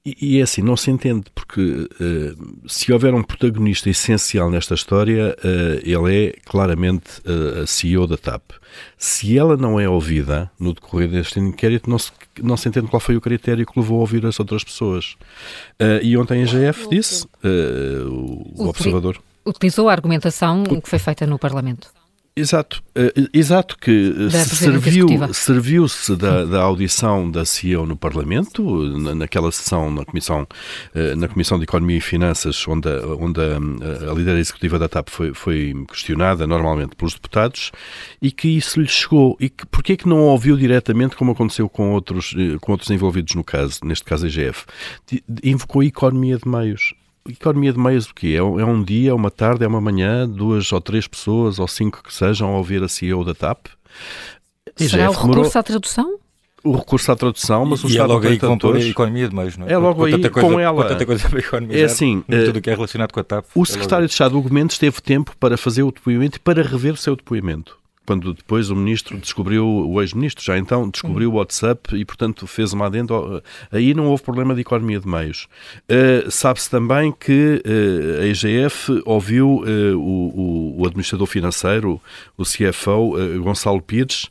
E, 0.06 0.38
é 0.38 0.42
assim, 0.42 0.61
não 0.61 0.76
se 0.76 0.90
entende, 0.90 1.25
porque 1.34 1.62
uh, 1.62 2.68
se 2.68 2.92
houver 2.92 3.14
um 3.14 3.23
protagonista 3.23 3.88
essencial 3.88 4.50
nesta 4.50 4.75
história, 4.75 5.34
uh, 5.42 5.80
ele 5.82 6.26
é 6.26 6.32
claramente 6.44 7.20
uh, 7.20 7.62
a 7.62 7.66
CEO 7.66 8.06
da 8.06 8.18
TAP. 8.18 8.42
Se 8.99 9.38
ela 9.38 9.56
não 9.56 9.80
é 9.80 9.88
ouvida 9.88 10.50
no 10.61 10.75
decorrer 10.75 11.08
deste 11.08 11.40
inquérito, 11.40 11.88
não 11.88 11.99
se, 11.99 12.12
não 12.42 12.54
se 12.54 12.68
entende 12.68 12.88
qual 12.88 13.00
foi 13.00 13.16
o 13.16 13.20
critério 13.20 13.64
que 13.64 13.80
levou 13.80 13.96
a 13.96 14.00
ouvir 14.00 14.26
as 14.26 14.38
outras 14.38 14.62
pessoas. 14.62 15.16
e 16.02 16.14
ontem 16.18 16.42
a 16.42 16.46
GF 16.46 16.87
disse, 16.90 17.26
o, 17.42 18.62
o 18.62 18.68
observador. 18.68 19.18
Utilizou 19.46 19.88
a 19.88 19.92
argumentação 19.92 20.64
que 20.64 20.90
foi 20.90 20.99
feita 20.99 21.26
no 21.26 21.38
Parlamento. 21.38 21.88
Exato, 22.36 22.82
uh, 22.98 23.28
exato 23.32 23.78
que 23.78 24.12
serviu, 24.28 25.06
serviu-se 25.32 26.16
da, 26.16 26.44
da, 26.44 26.62
audição 26.62 27.30
da 27.30 27.44
CEO 27.44 27.86
no 27.86 27.96
Parlamento, 27.96 28.60
na, 28.98 29.14
naquela 29.14 29.52
sessão 29.52 29.88
na 29.88 30.04
Comissão, 30.04 30.42
uh, 30.42 31.16
na 31.16 31.28
Comissão 31.28 31.58
de 31.58 31.62
Economia 31.62 31.98
e 31.98 32.00
Finanças, 32.00 32.66
onde, 32.66 32.88
a, 32.88 33.06
onde 33.06 33.40
a, 33.40 34.10
a 34.10 34.14
líder 34.14 34.36
executiva 34.36 34.80
da 34.80 34.88
TAP 34.88 35.10
foi, 35.10 35.32
foi, 35.32 35.72
questionada 35.88 36.44
normalmente 36.44 36.96
pelos 36.96 37.14
deputados, 37.14 37.70
e 38.20 38.32
que 38.32 38.48
isso 38.48 38.80
lhe 38.80 38.88
chegou. 38.88 39.36
E 39.38 39.48
que, 39.48 39.64
porquê 39.66 39.96
que 39.96 40.08
não 40.08 40.18
ouviu 40.22 40.56
diretamente, 40.56 41.14
como 41.14 41.30
aconteceu 41.30 41.68
com 41.68 41.92
outros, 41.92 42.34
com 42.60 42.72
outros 42.72 42.90
envolvidos 42.90 43.36
no 43.36 43.44
caso, 43.44 43.78
neste 43.84 44.04
caso 44.04 44.26
a 44.26 44.28
IGF? 44.28 44.64
Invocou 45.44 45.82
a 45.82 45.84
economia 45.84 46.36
de 46.36 46.48
meios 46.48 46.94
economia 47.28 47.72
de 47.72 47.78
meios 47.78 48.06
o 48.06 48.14
quê? 48.14 48.34
É, 48.34 48.38
é 48.38 48.64
um 48.64 48.82
dia, 48.82 49.10
é 49.10 49.14
uma 49.14 49.30
tarde, 49.30 49.64
é 49.64 49.68
uma 49.68 49.80
manhã, 49.80 50.28
duas 50.28 50.72
ou 50.72 50.80
três 50.80 51.06
pessoas 51.06 51.58
ou 51.58 51.68
cinco 51.68 52.02
que 52.02 52.12
sejam 52.12 52.54
a 52.54 52.58
ouvir 52.58 52.82
a 52.82 52.88
CEO 52.88 53.24
da 53.24 53.34
TAP. 53.34 53.66
Será 54.76 55.08
o 55.08 55.12
recurso 55.12 55.28
demorou... 55.28 55.52
à 55.54 55.62
tradução? 55.62 56.18
o 56.64 56.72
recurso 56.72 57.12
à 57.12 57.16
tradução, 57.16 57.66
mas 57.66 57.84
o 57.84 57.86
e 57.86 57.90
Estado 57.90 58.10
é 58.10 58.14
logo 58.14 58.26
aí 58.26 58.38
com 58.38 58.46
a 58.46 58.80
economia 58.80 59.28
de 59.28 59.34
meios, 59.34 59.56
não 59.58 59.66
é? 59.66 59.72
É 59.72 59.76
logo 59.76 60.02
aí 60.02 60.12
coisa, 60.12 60.30
com 60.30 60.58
ela. 60.58 60.82
Com 60.82 60.88
tanta 60.88 61.04
coisa 61.04 61.28
para 61.28 61.38
a 61.38 61.40
economia, 61.40 61.78
é 61.78 61.84
assim, 61.84 62.24
tudo 62.26 62.58
o 62.58 62.62
que 62.62 62.70
é 62.70 62.74
relacionado 62.74 63.12
com 63.12 63.20
a 63.20 63.24
TAP. 63.24 63.44
O 63.54 63.62
é 63.62 63.66
secretário 63.66 64.06
de 64.06 64.12
Estado, 64.12 64.32
do 64.32 64.40
Gomes, 64.40 64.78
teve 64.78 65.00
tempo 65.02 65.36
para 65.38 65.58
fazer 65.58 65.82
o 65.82 65.92
depoimento 65.92 66.38
e 66.38 66.40
para 66.40 66.62
rever 66.62 66.94
o 66.94 66.96
seu 66.96 67.14
depoimento 67.14 67.83
quando 68.06 68.34
depois 68.34 68.70
o 68.70 68.76
ministro 68.76 69.18
descobriu, 69.18 69.66
o 69.66 70.00
ex-ministro 70.00 70.44
já 70.44 70.58
então 70.58 70.88
descobriu 70.88 71.30
o 71.30 71.34
WhatsApp 71.34 71.96
e, 71.96 72.04
portanto, 72.04 72.46
fez 72.46 72.73
uma 72.73 72.87
adendo. 72.87 73.42
Aí 73.70 73.94
não 73.94 74.06
houve 74.06 74.23
problema 74.23 74.54
de 74.54 74.61
economia 74.61 75.00
de 75.00 75.08
meios. 75.08 75.49
Uh, 75.88 76.30
Sabe-se 76.30 76.70
também 76.70 77.12
que 77.12 77.62
uh, 77.64 78.23
a 78.23 78.26
IGF 78.26 79.02
ouviu 79.04 79.62
uh, 79.62 79.99
o, 79.99 80.80
o, 80.80 80.87
administrador 80.87 81.26
financeiro, 81.26 82.00
o 82.37 82.44
CFO, 82.44 83.14
Gonçalo 83.42 83.80
Pires, 83.80 84.28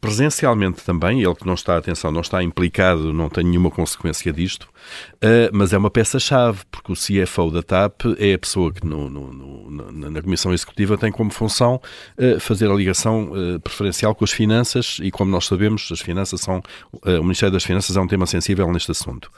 Presencialmente 0.00 0.84
também, 0.84 1.22
ele 1.22 1.34
que 1.34 1.46
não 1.46 1.54
está, 1.54 1.76
atenção, 1.76 2.10
não 2.12 2.20
está 2.20 2.42
implicado, 2.42 3.12
não 3.12 3.28
tem 3.28 3.44
nenhuma 3.44 3.70
consequência 3.70 4.32
disto, 4.32 4.64
uh, 4.64 5.50
mas 5.52 5.72
é 5.72 5.78
uma 5.78 5.90
peça-chave, 5.90 6.60
porque 6.70 6.92
o 6.92 6.94
CFO 6.94 7.50
da 7.50 7.62
TAP 7.62 8.02
é 8.18 8.34
a 8.34 8.38
pessoa 8.38 8.72
que 8.72 8.86
no, 8.86 9.10
no, 9.10 9.32
no, 9.32 10.10
na 10.10 10.22
Comissão 10.22 10.52
Executiva 10.52 10.96
tem 10.96 11.10
como 11.10 11.30
função 11.30 11.80
uh, 12.18 12.40
fazer 12.40 12.70
a 12.70 12.74
ligação 12.74 13.30
preferencial 13.62 14.14
com 14.14 14.24
as 14.24 14.32
finanças 14.32 14.98
e, 15.02 15.10
como 15.10 15.30
nós 15.30 15.46
sabemos, 15.46 15.88
as 15.92 16.00
finanças 16.00 16.40
são, 16.40 16.62
o 16.92 17.22
Ministério 17.22 17.52
das 17.52 17.64
Finanças 17.64 17.96
é 17.96 18.00
um 18.00 18.06
tema 18.06 18.26
sensível 18.26 18.70
neste 18.72 18.90
assunto. 18.90 19.30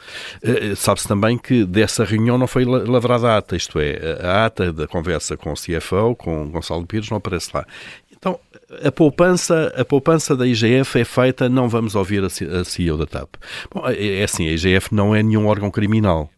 Sabe-se 0.76 1.08
também 1.08 1.38
que 1.38 1.64
dessa 1.64 2.04
reunião 2.04 2.38
não 2.38 2.46
foi 2.46 2.64
lavrada 2.64 3.28
a 3.28 3.38
ata, 3.38 3.56
isto 3.56 3.78
é, 3.78 4.18
a 4.22 4.46
ata 4.46 4.72
da 4.72 4.86
conversa 4.86 5.36
com 5.36 5.52
o 5.52 5.54
CFO, 5.54 6.14
com 6.16 6.50
Gonçalo 6.50 6.86
Pires, 6.86 7.10
não 7.10 7.18
aparece 7.18 7.50
lá. 7.54 7.66
Então, 8.18 8.38
a 8.84 8.90
poupança, 8.90 9.72
a 9.76 9.84
poupança 9.84 10.36
da 10.36 10.46
IGF 10.46 10.98
é 10.98 11.04
feita, 11.04 11.48
não 11.48 11.68
vamos 11.68 11.94
ouvir 11.94 12.22
a 12.24 12.64
CEO 12.64 12.98
da 12.98 13.06
TAP. 13.06 13.36
Bom, 13.72 13.88
é, 13.88 14.20
é 14.20 14.24
assim, 14.24 14.48
a 14.48 14.52
IGF 14.52 14.94
não 14.94 15.14
é 15.14 15.22
nenhum 15.22 15.46
órgão 15.46 15.70
criminal. 15.70 16.30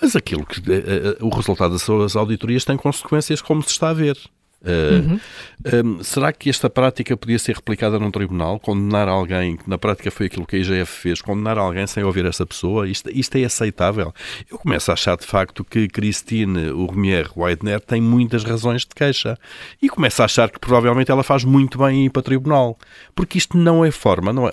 Mas 0.00 0.16
aquilo 0.16 0.44
que 0.44 0.60
eh, 0.70 0.82
eh, 0.86 1.16
o 1.20 1.28
resultado 1.28 1.72
das 1.72 1.82
suas 1.82 2.16
auditorias 2.16 2.64
tem 2.64 2.76
consequências 2.76 3.40
como 3.40 3.62
se 3.62 3.70
está 3.70 3.90
a 3.90 3.94
ver. 3.94 4.18
Uhum. 4.64 5.20
Um, 5.64 6.02
será 6.02 6.32
que 6.32 6.48
esta 6.48 6.68
prática 6.68 7.16
podia 7.16 7.38
ser 7.38 7.56
replicada 7.56 7.98
num 7.98 8.10
tribunal? 8.10 8.58
Condenar 8.58 9.08
alguém, 9.08 9.56
que 9.56 9.68
na 9.68 9.78
prática 9.78 10.10
foi 10.10 10.26
aquilo 10.26 10.46
que 10.46 10.56
a 10.56 10.58
IGF 10.58 10.92
fez, 10.92 11.22
condenar 11.22 11.58
alguém 11.58 11.86
sem 11.86 12.02
ouvir 12.02 12.24
essa 12.24 12.44
pessoa? 12.46 12.88
Isto, 12.88 13.10
isto 13.10 13.36
é 13.36 13.44
aceitável? 13.44 14.12
Eu 14.50 14.58
começo 14.58 14.90
a 14.90 14.94
achar 14.94 15.16
de 15.16 15.26
facto 15.26 15.64
que 15.64 15.88
Christine 15.88 16.70
Urmier 16.70 17.30
Weidner 17.36 17.80
tem 17.80 18.00
muitas 18.00 18.44
razões 18.44 18.82
de 18.82 18.94
queixa 18.94 19.38
e 19.80 19.88
começo 19.88 20.22
a 20.22 20.24
achar 20.24 20.50
que 20.50 20.58
provavelmente 20.58 21.10
ela 21.10 21.22
faz 21.22 21.44
muito 21.44 21.78
bem 21.78 22.02
em 22.02 22.06
ir 22.06 22.10
para 22.10 22.20
o 22.20 22.22
tribunal, 22.22 22.78
porque 23.14 23.38
isto 23.38 23.56
não 23.56 23.84
é 23.84 23.90
forma, 23.90 24.32
não 24.32 24.48
é, 24.48 24.52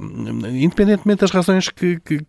independentemente 0.49 1.21
das 1.21 1.31
razões 1.31 1.69
que, 1.69 1.99
que, 1.99 2.19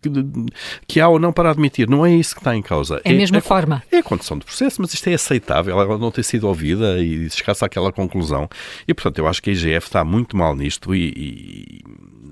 que, 0.87 0.99
há 0.99 1.07
ou 1.07 1.19
não 1.19 1.31
para 1.31 1.49
admitir, 1.49 1.89
não 1.89 2.05
é 2.05 2.13
isso 2.13 2.35
que 2.35 2.41
está 2.41 2.55
em 2.55 2.61
causa. 2.61 3.01
É 3.03 3.11
a 3.11 3.13
mesma 3.13 3.37
é, 3.37 3.41
forma. 3.41 3.83
É 3.91 3.97
a 3.99 4.03
condição 4.03 4.37
de 4.37 4.45
processo, 4.45 4.81
mas 4.81 4.93
isto 4.93 5.07
é 5.07 5.13
aceitável, 5.13 5.79
ela 5.79 5.97
não 5.97 6.11
ter 6.11 6.23
sido 6.23 6.47
ouvida 6.47 6.99
e 6.99 7.29
chegar-se 7.29 7.63
àquela 7.73 7.91
conclusão. 7.91 8.47
E, 8.87 8.93
portanto, 8.93 9.17
eu 9.17 9.27
acho 9.27 9.41
que 9.41 9.49
a 9.49 9.53
IGF 9.53 9.87
está 9.87 10.03
muito 10.03 10.37
mal 10.37 10.55
nisto 10.55 10.93
e, 10.93 11.13
e 11.15 11.81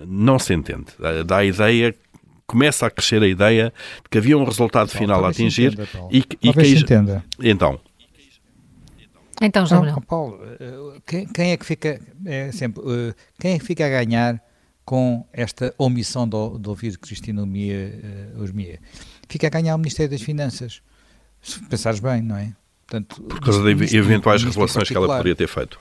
não 0.06 0.38
se 0.38 0.54
entende. 0.54 0.86
Dá 1.26 1.38
a 1.38 1.46
ideia 1.46 1.96
começa 2.46 2.86
a 2.86 2.92
crescer 2.92 3.24
a 3.24 3.28
ideia 3.28 3.74
de 4.04 4.10
que 4.10 4.18
havia 4.18 4.38
um 4.38 4.44
resultado 4.44 4.92
Bom, 4.92 5.00
final 5.00 5.24
a 5.24 5.30
atingir 5.30 5.72
entenda, 5.72 6.08
e, 6.12 6.18
e 6.18 6.54
que 6.54 6.60
a 6.60 6.64
IG... 6.64 6.82
entenda. 6.82 7.24
Então. 7.40 7.80
Então, 9.42 9.66
João 9.66 9.86
não, 9.86 10.02
Paulo, 10.02 10.40
eh, 10.60 11.02
quem, 11.08 11.26
quem, 11.28 11.52
é 11.52 11.58
que 11.58 11.66
fica 11.66 12.00
é 12.26 12.52
sempre, 12.52 12.84
eh, 12.86 13.14
quem 13.40 13.54
é 13.54 13.60
que 13.60 13.66
fica 13.66 13.86
a 13.86 13.90
ganhar 13.90 14.40
com 14.86 15.26
esta 15.32 15.74
omissão 15.78 16.28
do, 16.28 16.60
do 16.60 16.72
ouvir 16.72 16.98
Cristina 16.98 17.42
Osmia? 18.38 18.80
Fica 19.28 19.48
a 19.48 19.50
ganhar 19.50 19.74
o 19.74 19.80
Ministério 19.80 20.12
das 20.12 20.22
Finanças. 20.22 20.82
Se 21.42 21.60
pensares 21.62 22.00
bem, 22.00 22.22
não 22.22 22.36
é? 22.36 22.54
Portanto, 22.92 23.24
Por 23.24 23.40
causa 23.40 23.64
de 23.64 23.96
eventuais 23.96 24.44
revelações 24.44 24.90
que 24.90 24.98
ela 24.98 25.08
poderia 25.08 25.34
ter 25.34 25.48
feito. 25.48 25.80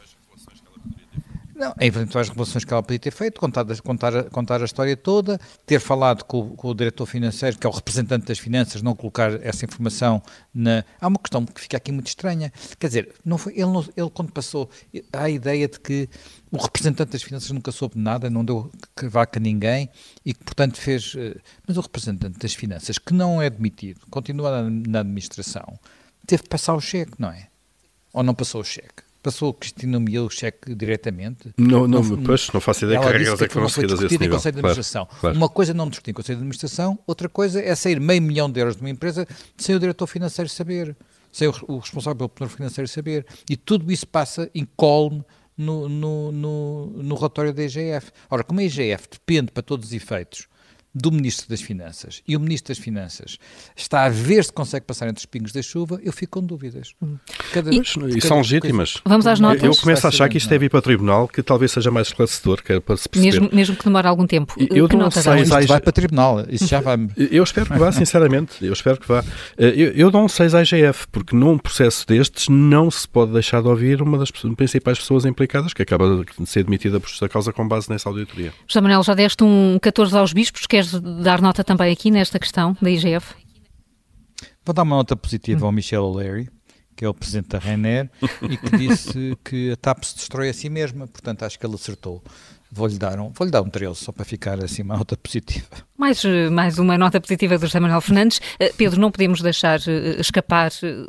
Não, 1.56 1.74
eventuais 1.78 2.28
revelações 2.28 2.64
que 2.64 2.72
ela 2.72 2.82
podia 2.82 3.00
ter 3.00 3.10
feito, 3.10 3.38
contar, 3.38 3.66
contar, 3.82 4.30
contar 4.30 4.62
a 4.62 4.64
história 4.64 4.96
toda, 4.96 5.38
ter 5.66 5.78
falado 5.78 6.24
com, 6.24 6.56
com, 6.56 6.68
o 6.68 6.74
diretor 6.74 7.04
financeiro, 7.04 7.58
que 7.58 7.66
é 7.66 7.68
o 7.68 7.72
representante 7.72 8.26
das 8.26 8.38
finanças, 8.38 8.80
não 8.80 8.94
colocar 8.94 9.32
essa 9.44 9.66
informação 9.66 10.22
na. 10.54 10.84
Há 10.98 11.08
uma 11.08 11.18
questão 11.18 11.44
que 11.44 11.60
fica 11.60 11.76
aqui 11.76 11.92
muito 11.92 12.06
estranha. 12.06 12.50
Quer 12.78 12.86
dizer, 12.86 13.14
não 13.22 13.36
foi, 13.36 13.54
ele, 13.54 13.66
não, 13.66 13.84
ele 13.94 14.08
quando 14.08 14.32
passou, 14.32 14.70
há 15.12 15.24
a 15.24 15.30
ideia 15.30 15.68
de 15.68 15.80
que 15.80 16.08
o 16.50 16.56
representante 16.56 17.10
das 17.10 17.22
finanças 17.22 17.50
nunca 17.50 17.72
soube 17.72 17.98
nada, 17.98 18.30
não 18.30 18.42
deu 18.42 18.70
vaca 19.02 19.38
a 19.38 19.42
ninguém 19.42 19.90
e 20.24 20.32
que, 20.32 20.44
portanto, 20.44 20.80
fez. 20.80 21.14
Eh, 21.18 21.36
mas 21.66 21.76
o 21.76 21.80
representante 21.80 22.38
das 22.38 22.54
finanças, 22.54 22.96
que 22.96 23.12
não 23.12 23.42
é 23.42 23.50
demitido, 23.50 24.00
continua 24.08 24.62
na, 24.62 24.70
na 24.70 25.00
administração 25.00 25.78
teve 26.30 26.44
que 26.44 26.48
passar 26.48 26.74
o 26.74 26.80
cheque, 26.80 27.12
não 27.18 27.30
é? 27.30 27.48
Ou 28.12 28.22
não 28.22 28.34
passou 28.34 28.60
o 28.60 28.64
cheque? 28.64 29.02
Passou 29.20 29.52
Cristina 29.52 29.98
nomeou 29.98 30.26
o 30.26 30.30
cheque 30.30 30.74
diretamente? 30.74 31.52
Não, 31.58 31.86
não, 31.86 32.02
não, 32.02 32.22
pois, 32.22 32.48
não 32.52 32.60
faço 32.60 32.84
ideia 32.84 33.00
que 33.00 33.06
regras 33.06 33.42
é 33.42 33.48
que 33.48 33.52
foram 33.52 33.68
seguidas 33.68 34.00
a 34.00 34.06
esse 34.06 34.18
nível. 34.18 34.36
Conselho 34.36 34.52
de 34.54 34.58
Administração. 34.60 35.06
Claro, 35.06 35.20
claro. 35.20 35.36
Uma 35.36 35.48
coisa 35.48 35.72
é 35.72 35.74
não 35.74 35.88
discutir 35.88 36.12
em 36.12 36.14
Conselho 36.14 36.36
de 36.38 36.42
Administração, 36.42 36.98
outra 37.06 37.28
coisa 37.28 37.60
é 37.60 37.74
sair 37.74 38.00
meio 38.00 38.22
milhão 38.22 38.50
de 38.50 38.60
euros 38.60 38.76
de 38.76 38.82
uma 38.82 38.88
empresa 38.88 39.26
sem 39.58 39.74
o 39.74 39.80
diretor 39.80 40.06
financeiro 40.06 40.48
saber, 40.48 40.96
sem 41.30 41.48
o, 41.48 41.54
o 41.68 41.78
responsável 41.78 42.16
pelo 42.16 42.28
plano 42.28 42.50
financeiro 42.50 42.88
saber. 42.88 43.26
E 43.50 43.56
tudo 43.56 43.90
isso 43.92 44.06
passa 44.06 44.48
incólume 44.54 45.24
no, 45.58 45.88
no, 45.88 46.32
no, 46.32 46.86
no 46.86 47.14
relatório 47.16 47.52
da 47.52 47.62
IGF. 47.64 48.12
Ora, 48.30 48.42
como 48.42 48.60
a 48.60 48.62
IGF 48.62 49.08
depende 49.10 49.52
para 49.52 49.62
todos 49.62 49.88
os 49.88 49.92
efeitos 49.92 50.48
do 50.94 51.12
Ministro 51.12 51.48
das 51.48 51.60
Finanças 51.60 52.22
e 52.26 52.36
o 52.36 52.40
Ministro 52.40 52.74
das 52.74 52.82
Finanças 52.82 53.38
está 53.76 54.04
a 54.04 54.08
ver 54.08 54.44
se 54.44 54.52
consegue 54.52 54.84
passar 54.86 55.08
entre 55.08 55.20
os 55.20 55.26
pingos 55.26 55.52
da 55.52 55.62
chuva, 55.62 56.00
eu 56.02 56.12
fico 56.12 56.40
com 56.40 56.46
dúvidas. 56.46 56.94
Hum. 57.02 57.16
Cada, 57.52 57.72
e, 57.72 57.80
cada 57.80 58.08
e 58.08 58.20
são 58.20 58.38
legítimas. 58.38 58.92
Coisa. 58.94 59.02
Vamos 59.06 59.26
às 59.26 59.40
notas. 59.40 59.62
Eu 59.62 59.74
começo 59.76 60.06
a 60.06 60.08
achar 60.08 60.28
que 60.28 60.38
isto 60.38 60.48
deve 60.48 60.66
ir 60.66 60.68
para 60.68 60.78
o 60.78 60.82
Tribunal, 60.82 61.28
que 61.28 61.42
talvez 61.42 61.72
seja 61.72 61.90
mais 61.90 62.08
esclarecedor, 62.08 62.62
que 62.62 62.72
é 62.72 62.80
para 62.80 62.96
se 62.96 63.08
perceber. 63.08 63.40
Mesmo, 63.40 63.56
mesmo 63.56 63.76
que 63.76 63.84
demore 63.84 64.06
algum 64.06 64.26
tempo. 64.26 64.54
Eu 64.70 64.88
que 64.88 64.96
não 64.96 65.10
sei, 65.10 65.42
isto 65.42 65.50
vai 65.50 65.80
para 65.80 65.88
o 65.88 65.92
Tribunal, 65.92 66.44
isso 66.48 66.66
já 66.66 66.80
vai... 66.80 66.98
Eu 67.30 67.44
espero 67.44 67.66
que 67.66 67.78
vá, 67.78 67.92
sinceramente, 67.92 68.54
eu 68.64 68.72
espero 68.72 68.98
que 68.98 69.06
vá. 69.06 69.24
Eh, 69.56 69.72
eu, 69.76 69.92
eu 69.92 70.10
dou 70.10 70.24
um 70.24 70.28
6 70.28 70.54
à 70.54 70.62
IGF, 70.62 71.06
porque 71.12 71.36
num 71.36 71.58
processo 71.58 72.06
destes 72.06 72.48
não 72.48 72.90
se 72.90 73.06
pode 73.06 73.32
deixar 73.32 73.62
de 73.62 73.68
ouvir 73.68 74.02
uma 74.02 74.18
das 74.18 74.30
principais 74.30 74.98
pessoas 74.98 75.24
implicadas, 75.24 75.72
que 75.72 75.82
acaba 75.82 76.24
de 76.38 76.46
ser 76.46 76.64
demitida 76.64 76.98
por 76.98 77.08
justa 77.08 77.28
causa 77.28 77.52
com 77.52 77.66
base 77.66 77.88
nessa 77.88 78.08
auditoria. 78.08 78.52
José 78.66 78.80
Manuel, 78.80 79.02
já 79.02 79.14
deste 79.14 79.44
um 79.44 79.78
14 79.80 80.16
aos 80.16 80.32
bispos, 80.32 80.66
queres 80.80 81.00
dar 81.22 81.42
nota 81.42 81.62
também 81.62 81.92
aqui 81.92 82.10
nesta 82.10 82.38
questão 82.38 82.76
da 82.80 82.90
IGF? 82.90 83.34
Vou 84.64 84.74
dar 84.74 84.82
uma 84.82 84.96
nota 84.96 85.14
positiva 85.14 85.66
ao 85.66 85.72
Michel 85.72 86.04
O'Leary, 86.04 86.48
que 86.96 87.04
é 87.04 87.08
o 87.08 87.12
presidente 87.12 87.48
da 87.48 87.58
Rainer, 87.58 88.10
e 88.48 88.56
que 88.56 88.76
disse 88.78 89.36
que 89.44 89.72
a 89.72 89.76
TAP 89.76 90.04
se 90.04 90.16
destrói 90.16 90.48
a 90.48 90.54
si 90.54 90.70
mesma, 90.70 91.06
portanto 91.06 91.42
acho 91.42 91.58
que 91.58 91.66
ele 91.66 91.74
acertou. 91.74 92.22
Vou-lhe 92.72 92.96
dar 92.96 93.18
um, 93.18 93.30
vou-lhe 93.30 93.50
dar 93.50 93.62
um 93.62 93.68
13, 93.68 93.96
só 93.96 94.12
para 94.12 94.24
ficar 94.24 94.62
assim 94.62 94.82
uma 94.82 94.96
nota 94.96 95.16
positiva. 95.16 95.66
Mais, 95.98 96.22
mais 96.50 96.78
uma 96.78 96.96
nota 96.96 97.20
positiva 97.20 97.58
do 97.58 97.66
José 97.66 97.80
Manuel 97.80 98.00
Fernandes. 98.00 98.40
Eh, 98.58 98.72
Pedro, 98.76 99.00
não 99.00 99.10
podemos 99.10 99.42
deixar 99.42 99.80
eh, 99.88 100.20
escapar 100.20 100.70
eh, 100.82 101.06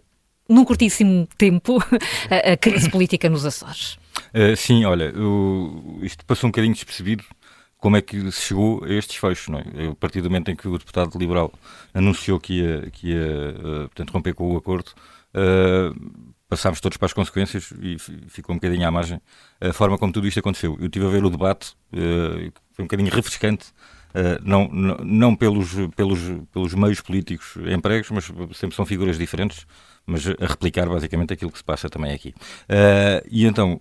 num 0.50 0.66
curtíssimo 0.66 1.28
tempo 1.38 1.78
a, 2.30 2.54
a 2.54 2.58
crise 2.58 2.90
política 2.90 3.30
nos 3.30 3.46
Açores. 3.46 3.98
Uh, 4.34 4.56
sim, 4.56 4.86
olha, 4.86 5.13
o, 5.16 6.00
isto 6.01 6.25
passou 6.25 6.48
um 6.48 6.51
bocadinho 6.51 6.74
despercebido 6.74 7.24
como 7.82 7.98
é 7.98 8.02
que 8.02 8.32
se 8.32 8.44
chegou 8.44 8.84
a 8.86 8.90
estes 8.94 9.18
fechos. 9.18 9.50
Não 9.50 9.60
é? 9.60 9.90
A 9.92 9.96
partir 9.96 10.22
do 10.22 10.30
momento 10.30 10.50
em 10.52 10.56
que 10.56 10.68
o 10.68 10.78
deputado 10.78 11.18
liberal 11.18 11.52
anunciou 11.94 12.40
que 12.40 12.62
ia, 12.62 12.90
que 12.92 13.10
ia 13.10 13.56
uh, 13.58 13.80
portanto, 13.90 14.12
romper 14.12 14.34
com 14.34 14.54
o 14.54 14.56
acordo, 14.56 14.92
uh, 15.36 16.32
passámos 16.48 16.80
todos 16.80 16.98
para 16.98 17.08
as 17.08 17.14
consequências 17.14 17.74
e 17.82 17.98
ficou 18.28 18.54
um 18.54 18.58
bocadinho 18.58 18.88
à 18.88 18.92
margem 18.92 19.20
a 19.60 19.74
forma 19.74 19.98
como 19.98 20.14
tudo 20.14 20.28
isto 20.28 20.40
aconteceu. 20.40 20.78
Eu 20.80 20.86
estive 20.86 21.06
a 21.06 21.10
ver 21.10 21.26
o 21.26 21.30
debate, 21.30 21.74
uh, 21.92 22.54
foi 22.72 22.84
um 22.84 22.88
bocadinho 22.88 23.12
refrescante, 23.12 23.74
não, 24.44 24.68
não, 24.68 24.98
não 24.98 25.36
pelos, 25.36 25.70
pelos, 25.96 26.20
pelos 26.51 26.74
meios 26.74 27.01
políticos 27.01 27.56
empregos, 27.74 28.10
mas 28.12 28.25
sempre 28.58 28.75
são 28.75 28.86
figuras 28.86 29.18
diferentes. 29.18 29.65
mas 30.06 30.27
a 30.27 30.48
replicar 30.48 30.88
basicamente 30.88 31.34
aquilo 31.34 31.51
que 31.51 31.58
se 31.58 31.63
passa 31.63 31.89
também 31.89 32.12
aqui. 32.12 32.30
Uh, 32.30 33.25
e 33.30 33.46
então, 33.46 33.80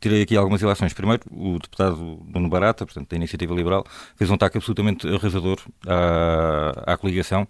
tirei 0.00 0.22
aqui 0.22 0.36
algumas 0.36 0.60
ilações. 0.60 0.92
Primeiro, 0.92 1.22
o 1.30 1.58
deputado 1.58 2.20
Nuno 2.26 2.48
Barata, 2.48 2.84
portanto, 2.84 3.08
da 3.08 3.16
Iniciativa 3.16 3.54
Liberal, 3.54 3.84
fez 4.16 4.30
um 4.30 4.34
ataque 4.34 4.58
absolutamente 4.58 5.06
arrasador 5.08 5.58
à, 5.86 6.92
à 6.92 6.96
coligação, 6.96 7.46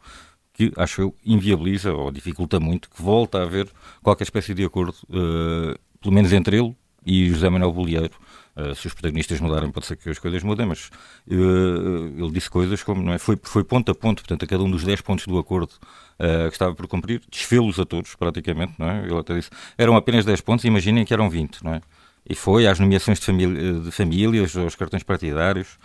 que 0.52 0.72
acho 0.76 1.02
eu 1.02 1.14
inviabiliza 1.24 1.92
ou 1.92 2.10
dificulta 2.10 2.58
muito 2.60 2.88
que 2.88 3.02
volta 3.02 3.38
a 3.38 3.42
haver 3.42 3.68
qualquer 4.02 4.24
espécie 4.24 4.54
de 4.54 4.64
acordo, 4.64 4.94
uh, 5.10 5.78
pelo 6.00 6.14
menos 6.14 6.32
entre 6.32 6.58
ele 6.58 6.76
e 7.04 7.28
José 7.28 7.48
Manuel 7.48 7.72
Bolieiro. 7.72 8.14
Uh, 8.56 8.74
se 8.74 8.86
os 8.86 8.94
protagonistas 8.94 9.38
mudarem, 9.38 9.70
pode 9.70 9.84
ser 9.84 9.96
que 9.96 10.08
as 10.08 10.18
coisas 10.18 10.42
mudem, 10.42 10.64
mas 10.64 10.90
uh, 11.28 11.34
ele 12.16 12.30
disse 12.30 12.48
coisas 12.48 12.82
como 12.82 13.02
não 13.02 13.12
é? 13.12 13.18
foi, 13.18 13.38
foi 13.42 13.62
ponto 13.62 13.92
a 13.92 13.94
ponto, 13.94 14.22
portanto, 14.22 14.44
a 14.44 14.46
cada 14.46 14.62
um 14.62 14.70
dos 14.70 14.82
10 14.82 15.02
pontos 15.02 15.26
do 15.26 15.38
acordo 15.38 15.72
uh, 15.72 16.48
que 16.48 16.54
estava 16.54 16.74
por 16.74 16.86
cumprir, 16.88 17.20
desfê-los 17.30 17.78
a 17.78 17.84
todos, 17.84 18.14
praticamente. 18.14 18.72
Não 18.78 18.88
é? 18.88 19.04
Ele 19.04 19.18
até 19.18 19.34
disse 19.34 19.50
eram 19.76 19.94
apenas 19.94 20.24
10 20.24 20.40
pontos, 20.40 20.64
imaginem 20.64 21.04
que 21.04 21.12
eram 21.12 21.28
20. 21.28 21.62
Não 21.62 21.74
é? 21.74 21.82
E 22.26 22.34
foi 22.34 22.66
às 22.66 22.80
nomeações 22.80 23.20
de, 23.20 23.80
de 23.82 23.90
famílias, 23.90 24.56
aos 24.56 24.74
cartões 24.74 25.02
partidários. 25.02 25.78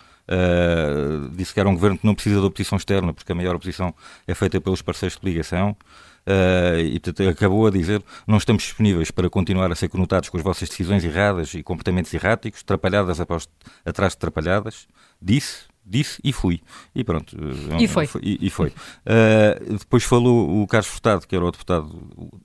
Disse 1.34 1.54
que 1.54 1.60
era 1.60 1.68
um 1.68 1.74
governo 1.74 1.98
que 1.98 2.06
não 2.06 2.16
precisa 2.16 2.40
de 2.40 2.46
oposição 2.46 2.78
externa, 2.78 3.14
porque 3.14 3.32
a 3.32 3.36
maior 3.36 3.56
oposição 3.56 3.94
é 4.26 4.34
feita 4.34 4.60
pelos 4.60 4.82
parceiros 4.82 5.14
de 5.16 5.20
coligação. 5.20 5.76
Uh, 6.22 6.78
e 7.24 7.28
acabou 7.28 7.66
a 7.66 7.72
dizer: 7.72 8.04
não 8.28 8.38
estamos 8.38 8.64
disponíveis 8.64 9.10
para 9.10 9.30
continuar 9.30 9.72
a 9.72 9.76
ser 9.76 9.90
conotados 9.90 10.30
com 10.30 10.38
as 10.38 10.44
vossas 10.44 10.70
decisões 10.70 11.04
erradas 11.04 11.54
e 11.54 11.64
comportamentos 11.64 12.14
erráticos, 12.14 12.62
trapalhadas 12.64 13.20
após, 13.20 13.50
atrás 13.84 14.14
de 14.14 14.20
trapalhadas. 14.20 14.88
Disse, 15.20 15.66
disse 15.86 16.22
e 16.24 16.32
fui. 16.32 16.62
E 16.94 17.04
pronto. 17.04 17.36
E 17.80 17.88
foi. 17.88 18.08
E, 18.22 18.48
e 18.48 18.50
foi. 18.50 18.70
Uh, 18.70 19.78
depois 19.78 20.04
falou 20.04 20.62
o 20.62 20.68
Carlos 20.68 20.88
Furtado, 20.88 21.26
que 21.28 21.36
era 21.36 21.44
o 21.44 21.52
deputado 21.52 21.92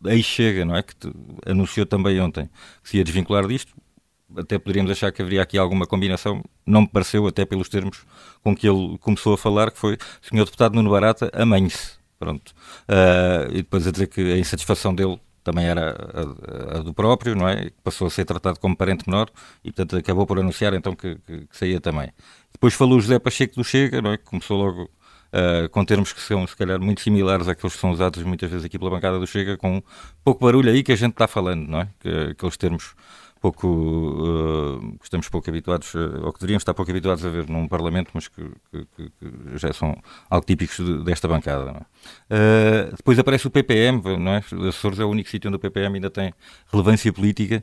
ex-chega, 0.07 0.65
não 0.65 0.75
é? 0.75 0.83
Que 0.83 0.97
te, 0.97 1.13
anunciou 1.45 1.85
também 1.85 2.19
ontem 2.21 2.49
que 2.83 2.91
se 2.91 2.97
ia 2.97 3.05
desvincular 3.05 3.47
disto. 3.47 3.75
Até 4.37 4.59
poderíamos 4.59 4.91
achar 4.91 5.13
que 5.13 5.23
haveria 5.23 5.43
aqui 5.43 5.57
alguma 5.57 5.87
combinação. 5.87 6.43
Não 6.67 6.81
me 6.81 6.89
pareceu, 6.89 7.27
até 7.27 7.45
pelos 7.45 7.69
termos 7.69 8.05
com 8.43 8.57
que 8.57 8.69
ele 8.69 8.99
começou 8.99 9.35
a 9.35 9.39
falar, 9.39 9.71
que 9.71 9.79
foi: 9.79 9.99
Senhor 10.23 10.45
Deputado 10.47 10.75
Nuno 10.75 10.91
Barata, 10.91 11.31
amanhe-se. 11.35 12.06
Pronto. 12.19 12.53
Uh, 12.89 13.51
e 13.51 13.57
depois 13.57 13.87
a 13.87 13.91
dizer 13.91 14.07
que 14.07 14.21
a 14.21 14.39
insatisfação 14.39 14.95
dele 14.95 15.21
também 15.45 15.67
era 15.67 15.95
a, 16.13 16.79
a, 16.79 16.83
do 16.83 16.93
próprio, 16.93 17.37
não 17.37 17.49
é? 17.49 17.71
Passou 17.85 18.09
a 18.09 18.11
ser 18.11 18.25
tratado 18.25 18.59
como 18.59 18.77
parente 18.77 19.05
menor 19.07 19.31
e, 19.63 19.71
portanto, 19.71 19.97
acabou 19.97 20.27
por 20.27 20.39
anunciar 20.41 20.75
então 20.75 20.95
que, 20.97 21.15
que, 21.27 21.47
que 21.47 21.57
saía 21.57 21.81
também. 21.81 22.11
Depois 22.53 22.75
falou 22.75 22.99
o 22.99 23.01
José 23.01 23.19
Pacheco 23.19 23.55
do 23.55 23.63
Chega, 23.63 24.03
não 24.03 24.13
é? 24.13 24.17
Que 24.17 24.25
começou 24.25 24.59
logo 24.59 24.85
uh, 24.85 25.69
com 25.71 25.85
termos 25.85 26.13
que 26.13 26.21
são, 26.21 26.45
se 26.47 26.57
calhar, 26.57 26.81
muito 26.81 27.01
similares 27.01 27.47
àqueles 27.47 27.75
que 27.75 27.81
são 27.81 27.93
usados 27.93 28.23
muitas 28.25 28.51
vezes 28.51 28.65
aqui 28.65 28.79
pela 28.79 28.91
bancada 28.91 29.21
do 29.21 29.27
Chega, 29.27 29.57
com 29.57 29.81
pouco 30.25 30.45
barulho 30.45 30.71
aí 30.71 30.83
que 30.83 30.93
a 30.93 30.97
gente 30.97 31.13
está 31.13 31.29
falando, 31.29 31.69
não 31.69 31.81
é? 31.83 31.89
Que, 32.01 32.09
aqueles 32.31 32.57
termos 32.57 32.95
pouco 33.41 33.67
uh, 33.69 34.99
estamos 35.03 35.29
pouco 35.29 35.49
habituados, 35.49 35.95
uh, 35.95 36.25
ou 36.25 36.33
que 36.33 36.41
deveríamos 36.41 36.63
estar 36.63 36.75
pouco 36.75 36.91
habituados 36.91 37.25
a 37.25 37.29
ver 37.29 37.49
num 37.49 37.69
Parlamento, 37.69 38.11
mas 38.15 38.29
que, 38.29 38.43
que, 38.71 38.87
que 38.97 39.11
já 39.59 39.73
são 39.73 39.97
algo 40.29 40.47
típicos 40.47 40.77
de, 40.77 41.05
desta 41.05 41.29
bancada. 41.29 41.87
É? 42.31 42.89
Uh, 42.91 42.97
depois 42.97 43.19
aparece 43.19 43.47
o 43.47 43.51
PPM, 43.51 44.03
não 44.19 44.33
é? 44.33 44.43
Açores 44.69 44.99
é 44.99 45.05
o 45.05 45.09
único 45.09 45.29
sítio 45.29 45.49
onde 45.49 45.57
o 45.57 45.61
PPM 45.61 45.97
ainda 45.97 46.11
tem 46.11 46.33
relevância 46.73 47.13
política. 47.13 47.63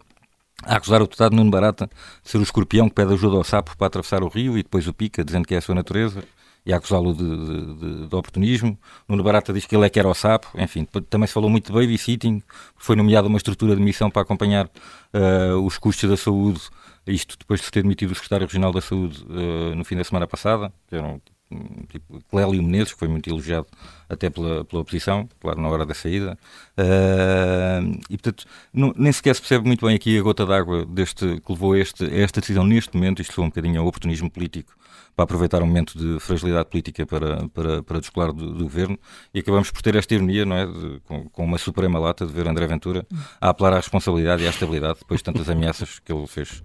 A 0.66 0.78
acusar 0.78 1.02
o 1.02 1.06
deputado 1.06 1.36
Nuno 1.36 1.52
Barata 1.52 1.90
de 2.24 2.30
ser 2.30 2.38
o 2.38 2.44
escorpião 2.44 2.88
que 2.88 2.96
pede 2.96 3.14
ajuda 3.14 3.36
ao 3.36 3.44
sapo 3.44 3.76
para 3.76 3.88
atravessar 3.88 4.24
o 4.24 4.30
rio 4.30 4.58
e 4.58 4.64
depois 4.64 4.88
o 4.88 4.94
pica, 4.94 5.24
dizendo 5.24 5.46
que 5.46 5.54
é 5.56 5.58
a 5.58 5.62
sua 5.62 5.76
natureza 5.76 6.24
e 6.66 6.74
acusá-lo 6.74 7.14
de, 7.14 7.76
de, 7.76 8.08
de, 8.08 8.16
oportunismo. 8.16 8.78
Nuno 9.08 9.24
Barata 9.24 9.52
diz 9.52 9.66
que 9.66 9.76
ele 9.76 9.86
é 9.86 9.90
que 9.90 10.00
era 10.00 10.08
o 10.08 10.14
sapo. 10.14 10.50
Enfim, 10.56 10.86
também 11.10 11.28
se 11.28 11.34
falou 11.34 11.50
muito 11.50 11.68
de 11.68 11.74
babysitting. 11.74 12.42
Foi 12.78 12.96
nomeada 12.96 13.28
uma 13.28 13.38
estrutura 13.38 13.76
de 13.76 13.82
missão 13.82 14.10
para 14.10 14.22
acompanhar 14.22 14.68
uh, 14.68 15.60
os 15.66 15.78
custos 15.78 16.10
da 16.10 16.16
saúde. 16.16 16.62
Isto 17.06 17.38
depois 17.38 17.60
de 17.60 17.66
se 17.66 17.72
ter 17.72 17.82
demitido 17.82 18.12
o 18.12 18.16
secretário 18.16 18.48
regional 18.48 18.72
da 18.72 18.80
saúde 18.80 19.26
uh, 19.26 19.76
no 19.76 19.84
fim 19.84 19.98
da 19.98 20.04
semana 20.04 20.26
passada, 20.26 20.72
que 20.88 20.96
tipo 21.90 22.22
Clélio 22.30 22.62
Menezes, 22.62 22.94
que 22.94 23.00
foi 23.00 23.08
muito 23.08 23.30
elogiado 23.30 23.68
até 24.10 24.30
pela, 24.30 24.64
pela 24.66 24.82
oposição, 24.82 25.28
claro, 25.40 25.62
na 25.62 25.68
hora 25.70 25.86
da 25.86 25.94
saída. 25.94 26.38
Uh, 26.78 28.00
e, 28.10 28.18
portanto, 28.18 28.46
não, 28.74 28.94
nem 28.96 29.12
sequer 29.12 29.36
se 29.36 29.42
percebe 29.42 29.66
muito 29.66 29.86
bem 29.86 29.96
aqui 29.96 30.18
a 30.18 30.22
gota 30.22 30.46
d'água 30.46 30.86
deste 30.86 31.42
que 31.42 31.52
levou 31.52 31.76
este, 31.76 32.06
a 32.06 32.18
esta 32.18 32.42
decisão 32.42 32.66
neste 32.66 32.96
momento. 32.96 33.22
Isto 33.22 33.34
foi 33.34 33.44
um 33.44 33.50
bocadinho 33.50 33.84
o 33.84 33.88
oportunismo 33.88 34.30
político 34.30 34.74
para 35.16 35.24
aproveitar 35.24 35.62
um 35.62 35.68
momento 35.68 35.98
de 35.98 36.20
fragilidade 36.20 36.70
política 36.70 37.06
para, 37.06 37.48
para, 37.50 37.84
para 37.84 38.00
descolar 38.00 38.32
do, 38.32 38.52
do 38.54 38.64
governo 38.64 38.98
e 39.34 39.40
acabamos 39.40 39.70
por 39.70 39.82
ter 39.82 39.96
esta 39.96 40.14
ironia, 40.14 40.46
não 40.46 40.56
é? 40.56 40.66
De, 40.66 41.00
com, 41.06 41.30
com, 41.30 41.46
uma 41.46 41.58
suprema 41.58 42.00
lata 42.00 42.26
de 42.26 42.34
ver 42.34 42.48
André 42.48 42.66
Ventura 42.66 43.06
a 43.40 43.50
apelar 43.50 43.74
à 43.74 43.76
responsabilidade 43.78 44.44
e 44.44 44.48
à 44.48 44.50
estabilidade 44.50 45.00
depois 45.00 45.20
de 45.20 45.26
tantas 45.26 45.50
ameaças 45.50 46.00
que 46.00 46.12
ele 46.12 46.26
fez 46.26 46.64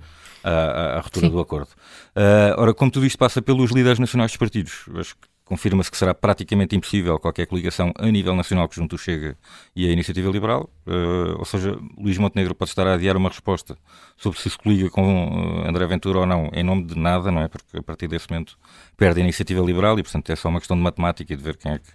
à, 0.48 0.96
à 0.96 1.00
ruptura 1.00 1.26
Sim. 1.26 1.32
do 1.32 1.40
acordo. 1.40 1.68
Uh, 2.16 2.54
ora, 2.56 2.74
como 2.74 2.90
tudo 2.90 3.06
isto 3.06 3.18
passa 3.18 3.42
pelos 3.42 3.70
líderes 3.70 3.98
nacionais 3.98 4.30
dos 4.30 4.36
partidos, 4.36 4.84
acho 4.96 5.14
que 5.14 5.28
confirma-se 5.48 5.90
que 5.90 5.96
será 5.96 6.12
praticamente 6.12 6.76
impossível 6.76 7.18
qualquer 7.18 7.46
coligação 7.46 7.90
a 7.96 8.06
nível 8.06 8.36
nacional 8.36 8.68
que 8.68 8.76
junto 8.76 8.96
o 8.96 8.98
Chega 8.98 9.36
e 9.74 9.88
a 9.88 9.90
Iniciativa 9.90 10.30
Liberal, 10.30 10.68
uh, 10.86 11.38
ou 11.38 11.44
seja, 11.44 11.76
Luís 11.96 12.18
Montenegro 12.18 12.54
pode 12.54 12.70
estar 12.70 12.86
a 12.86 12.94
adiar 12.94 13.16
uma 13.16 13.30
resposta 13.30 13.76
sobre 14.16 14.38
se 14.38 14.50
se 14.50 14.58
coliga 14.58 14.90
com 14.90 15.62
uh, 15.62 15.68
André 15.68 15.86
Ventura 15.86 16.18
ou 16.20 16.26
não, 16.26 16.50
em 16.52 16.62
nome 16.62 16.84
de 16.84 16.98
nada, 16.98 17.30
não 17.30 17.40
é? 17.40 17.48
Porque 17.48 17.78
a 17.78 17.82
partir 17.82 18.08
desse 18.08 18.28
momento 18.30 18.58
perde 18.96 19.20
a 19.20 19.22
Iniciativa 19.24 19.64
Liberal 19.64 19.98
e, 19.98 20.02
portanto, 20.02 20.30
é 20.30 20.36
só 20.36 20.50
uma 20.50 20.58
questão 20.58 20.76
de 20.76 20.82
matemática 20.82 21.32
e 21.32 21.36
de 21.36 21.42
ver 21.42 21.56
quem 21.56 21.72
é 21.72 21.78
que, 21.78 21.88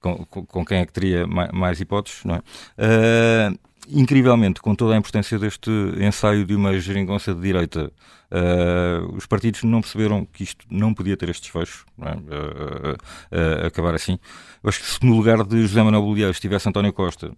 com, 0.00 0.24
com, 0.24 0.64
quem 0.64 0.78
é 0.78 0.86
que 0.86 0.92
teria 0.92 1.26
mais, 1.26 1.80
hipóteses, 1.80 2.24
não 2.24 2.36
é? 2.36 2.38
Uh, 2.38 3.58
incrivelmente, 3.88 4.60
com 4.60 4.74
toda 4.74 4.94
a 4.94 4.96
importância 4.96 5.38
deste 5.38 5.70
ensaio 6.00 6.44
de 6.44 6.54
uma 6.54 6.78
geringonça 6.78 7.34
de 7.34 7.40
direita, 7.40 7.92
uh, 8.30 9.16
os 9.16 9.26
partidos 9.26 9.62
não 9.62 9.80
perceberam 9.80 10.24
que 10.24 10.42
isto 10.42 10.66
não 10.70 10.92
podia 10.92 11.16
ter 11.16 11.28
este 11.28 11.42
desfecho, 11.42 11.86
é? 12.02 12.10
uh, 12.10 12.92
uh, 12.92 13.66
acabar 13.66 13.94
assim. 13.94 14.18
Eu 14.62 14.68
acho 14.68 14.80
que 14.80 14.86
se 14.86 15.04
no 15.04 15.14
lugar 15.16 15.44
de 15.44 15.62
José 15.62 15.82
Manuel 15.82 16.02
Bolieiro 16.02 16.30
estivesse 16.30 16.68
António 16.68 16.92
Costa, 16.92 17.32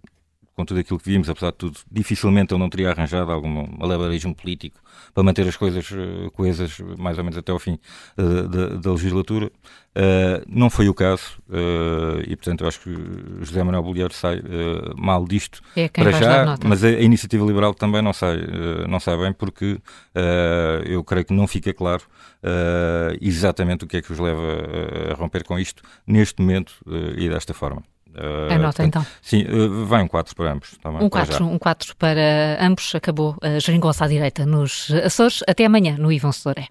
com 0.59 0.65
tudo 0.65 0.81
aquilo 0.81 0.99
que 0.99 1.09
vimos, 1.09 1.29
apesar 1.29 1.51
de 1.51 1.57
tudo, 1.57 1.79
dificilmente 1.89 2.53
ele 2.53 2.59
não 2.59 2.69
teria 2.69 2.91
arranjado 2.91 3.31
algum 3.31 3.65
malabarismo 3.77 4.35
político 4.35 4.77
para 5.13 5.23
manter 5.23 5.47
as 5.47 5.55
coisas 5.55 5.89
uh, 5.89 6.29
coesas 6.31 6.77
mais 6.97 7.17
ou 7.17 7.23
menos 7.23 7.37
até 7.37 7.49
ao 7.49 7.59
fim 7.59 7.79
uh, 8.17 8.45
da, 8.49 8.67
da, 8.75 8.91
legislatura. 8.91 9.45
Uh, 9.95 10.43
não 10.49 10.69
foi 10.69 10.89
o 10.89 10.93
caso 10.93 11.41
e, 12.27 12.35
portanto, 12.35 12.61
eu 12.61 12.67
acho 12.67 12.81
que 12.81 12.93
José 13.39 13.63
Manuel 13.63 13.83
Bolheiro 13.83 14.13
sai 14.13 14.41
mal 14.97 15.25
disto 15.25 15.61
é 15.77 15.87
para 15.87 16.11
já, 16.11 16.57
mas 16.65 16.83
a, 16.83 16.87
a, 16.87 17.01
Iniciativa 17.01 17.45
Liberal 17.45 17.73
também 17.73 18.01
não 18.01 18.13
sai, 18.13 18.37
não 18.87 18.99
sai 18.99 19.17
bem 19.17 19.33
porque 19.33 19.79
eu 20.85 21.03
creio 21.03 21.25
que 21.25 21.33
não 21.33 21.47
fica 21.47 21.73
claro 21.73 22.03
exatamente 23.19 23.85
o 23.85 23.87
que 23.87 23.97
é 23.97 24.01
que 24.01 24.11
os 24.11 24.19
leva 24.19 24.41
a, 25.09 25.13
a 25.13 25.15
romper 25.15 25.43
com 25.43 25.57
isto 25.57 25.81
neste 26.05 26.41
momento 26.41 26.73
e 27.17 27.27
desta 27.27 27.53
forma. 27.53 27.83
Uh, 28.15 28.53
Anota 28.53 28.83
então. 28.83 29.05
Sim, 29.21 29.43
uh, 29.43 29.85
vai 29.85 30.01
um 30.01 30.07
4 30.07 30.35
para 30.35 30.51
ambos. 30.51 30.77
Tá 30.81 30.89
um 30.89 31.09
4 31.09 31.45
um 31.45 31.57
4 31.57 31.95
para 31.95 32.57
ambos. 32.59 32.93
Acabou 32.95 33.35
a 33.41 33.59
geringonça 33.59 34.05
à 34.05 34.07
direita 34.07 34.45
nos 34.45 34.91
Açores. 35.03 35.43
Até 35.47 35.65
amanhã 35.65 35.95
no 35.97 36.11
Ivan 36.11 36.31
Soré. 36.31 36.67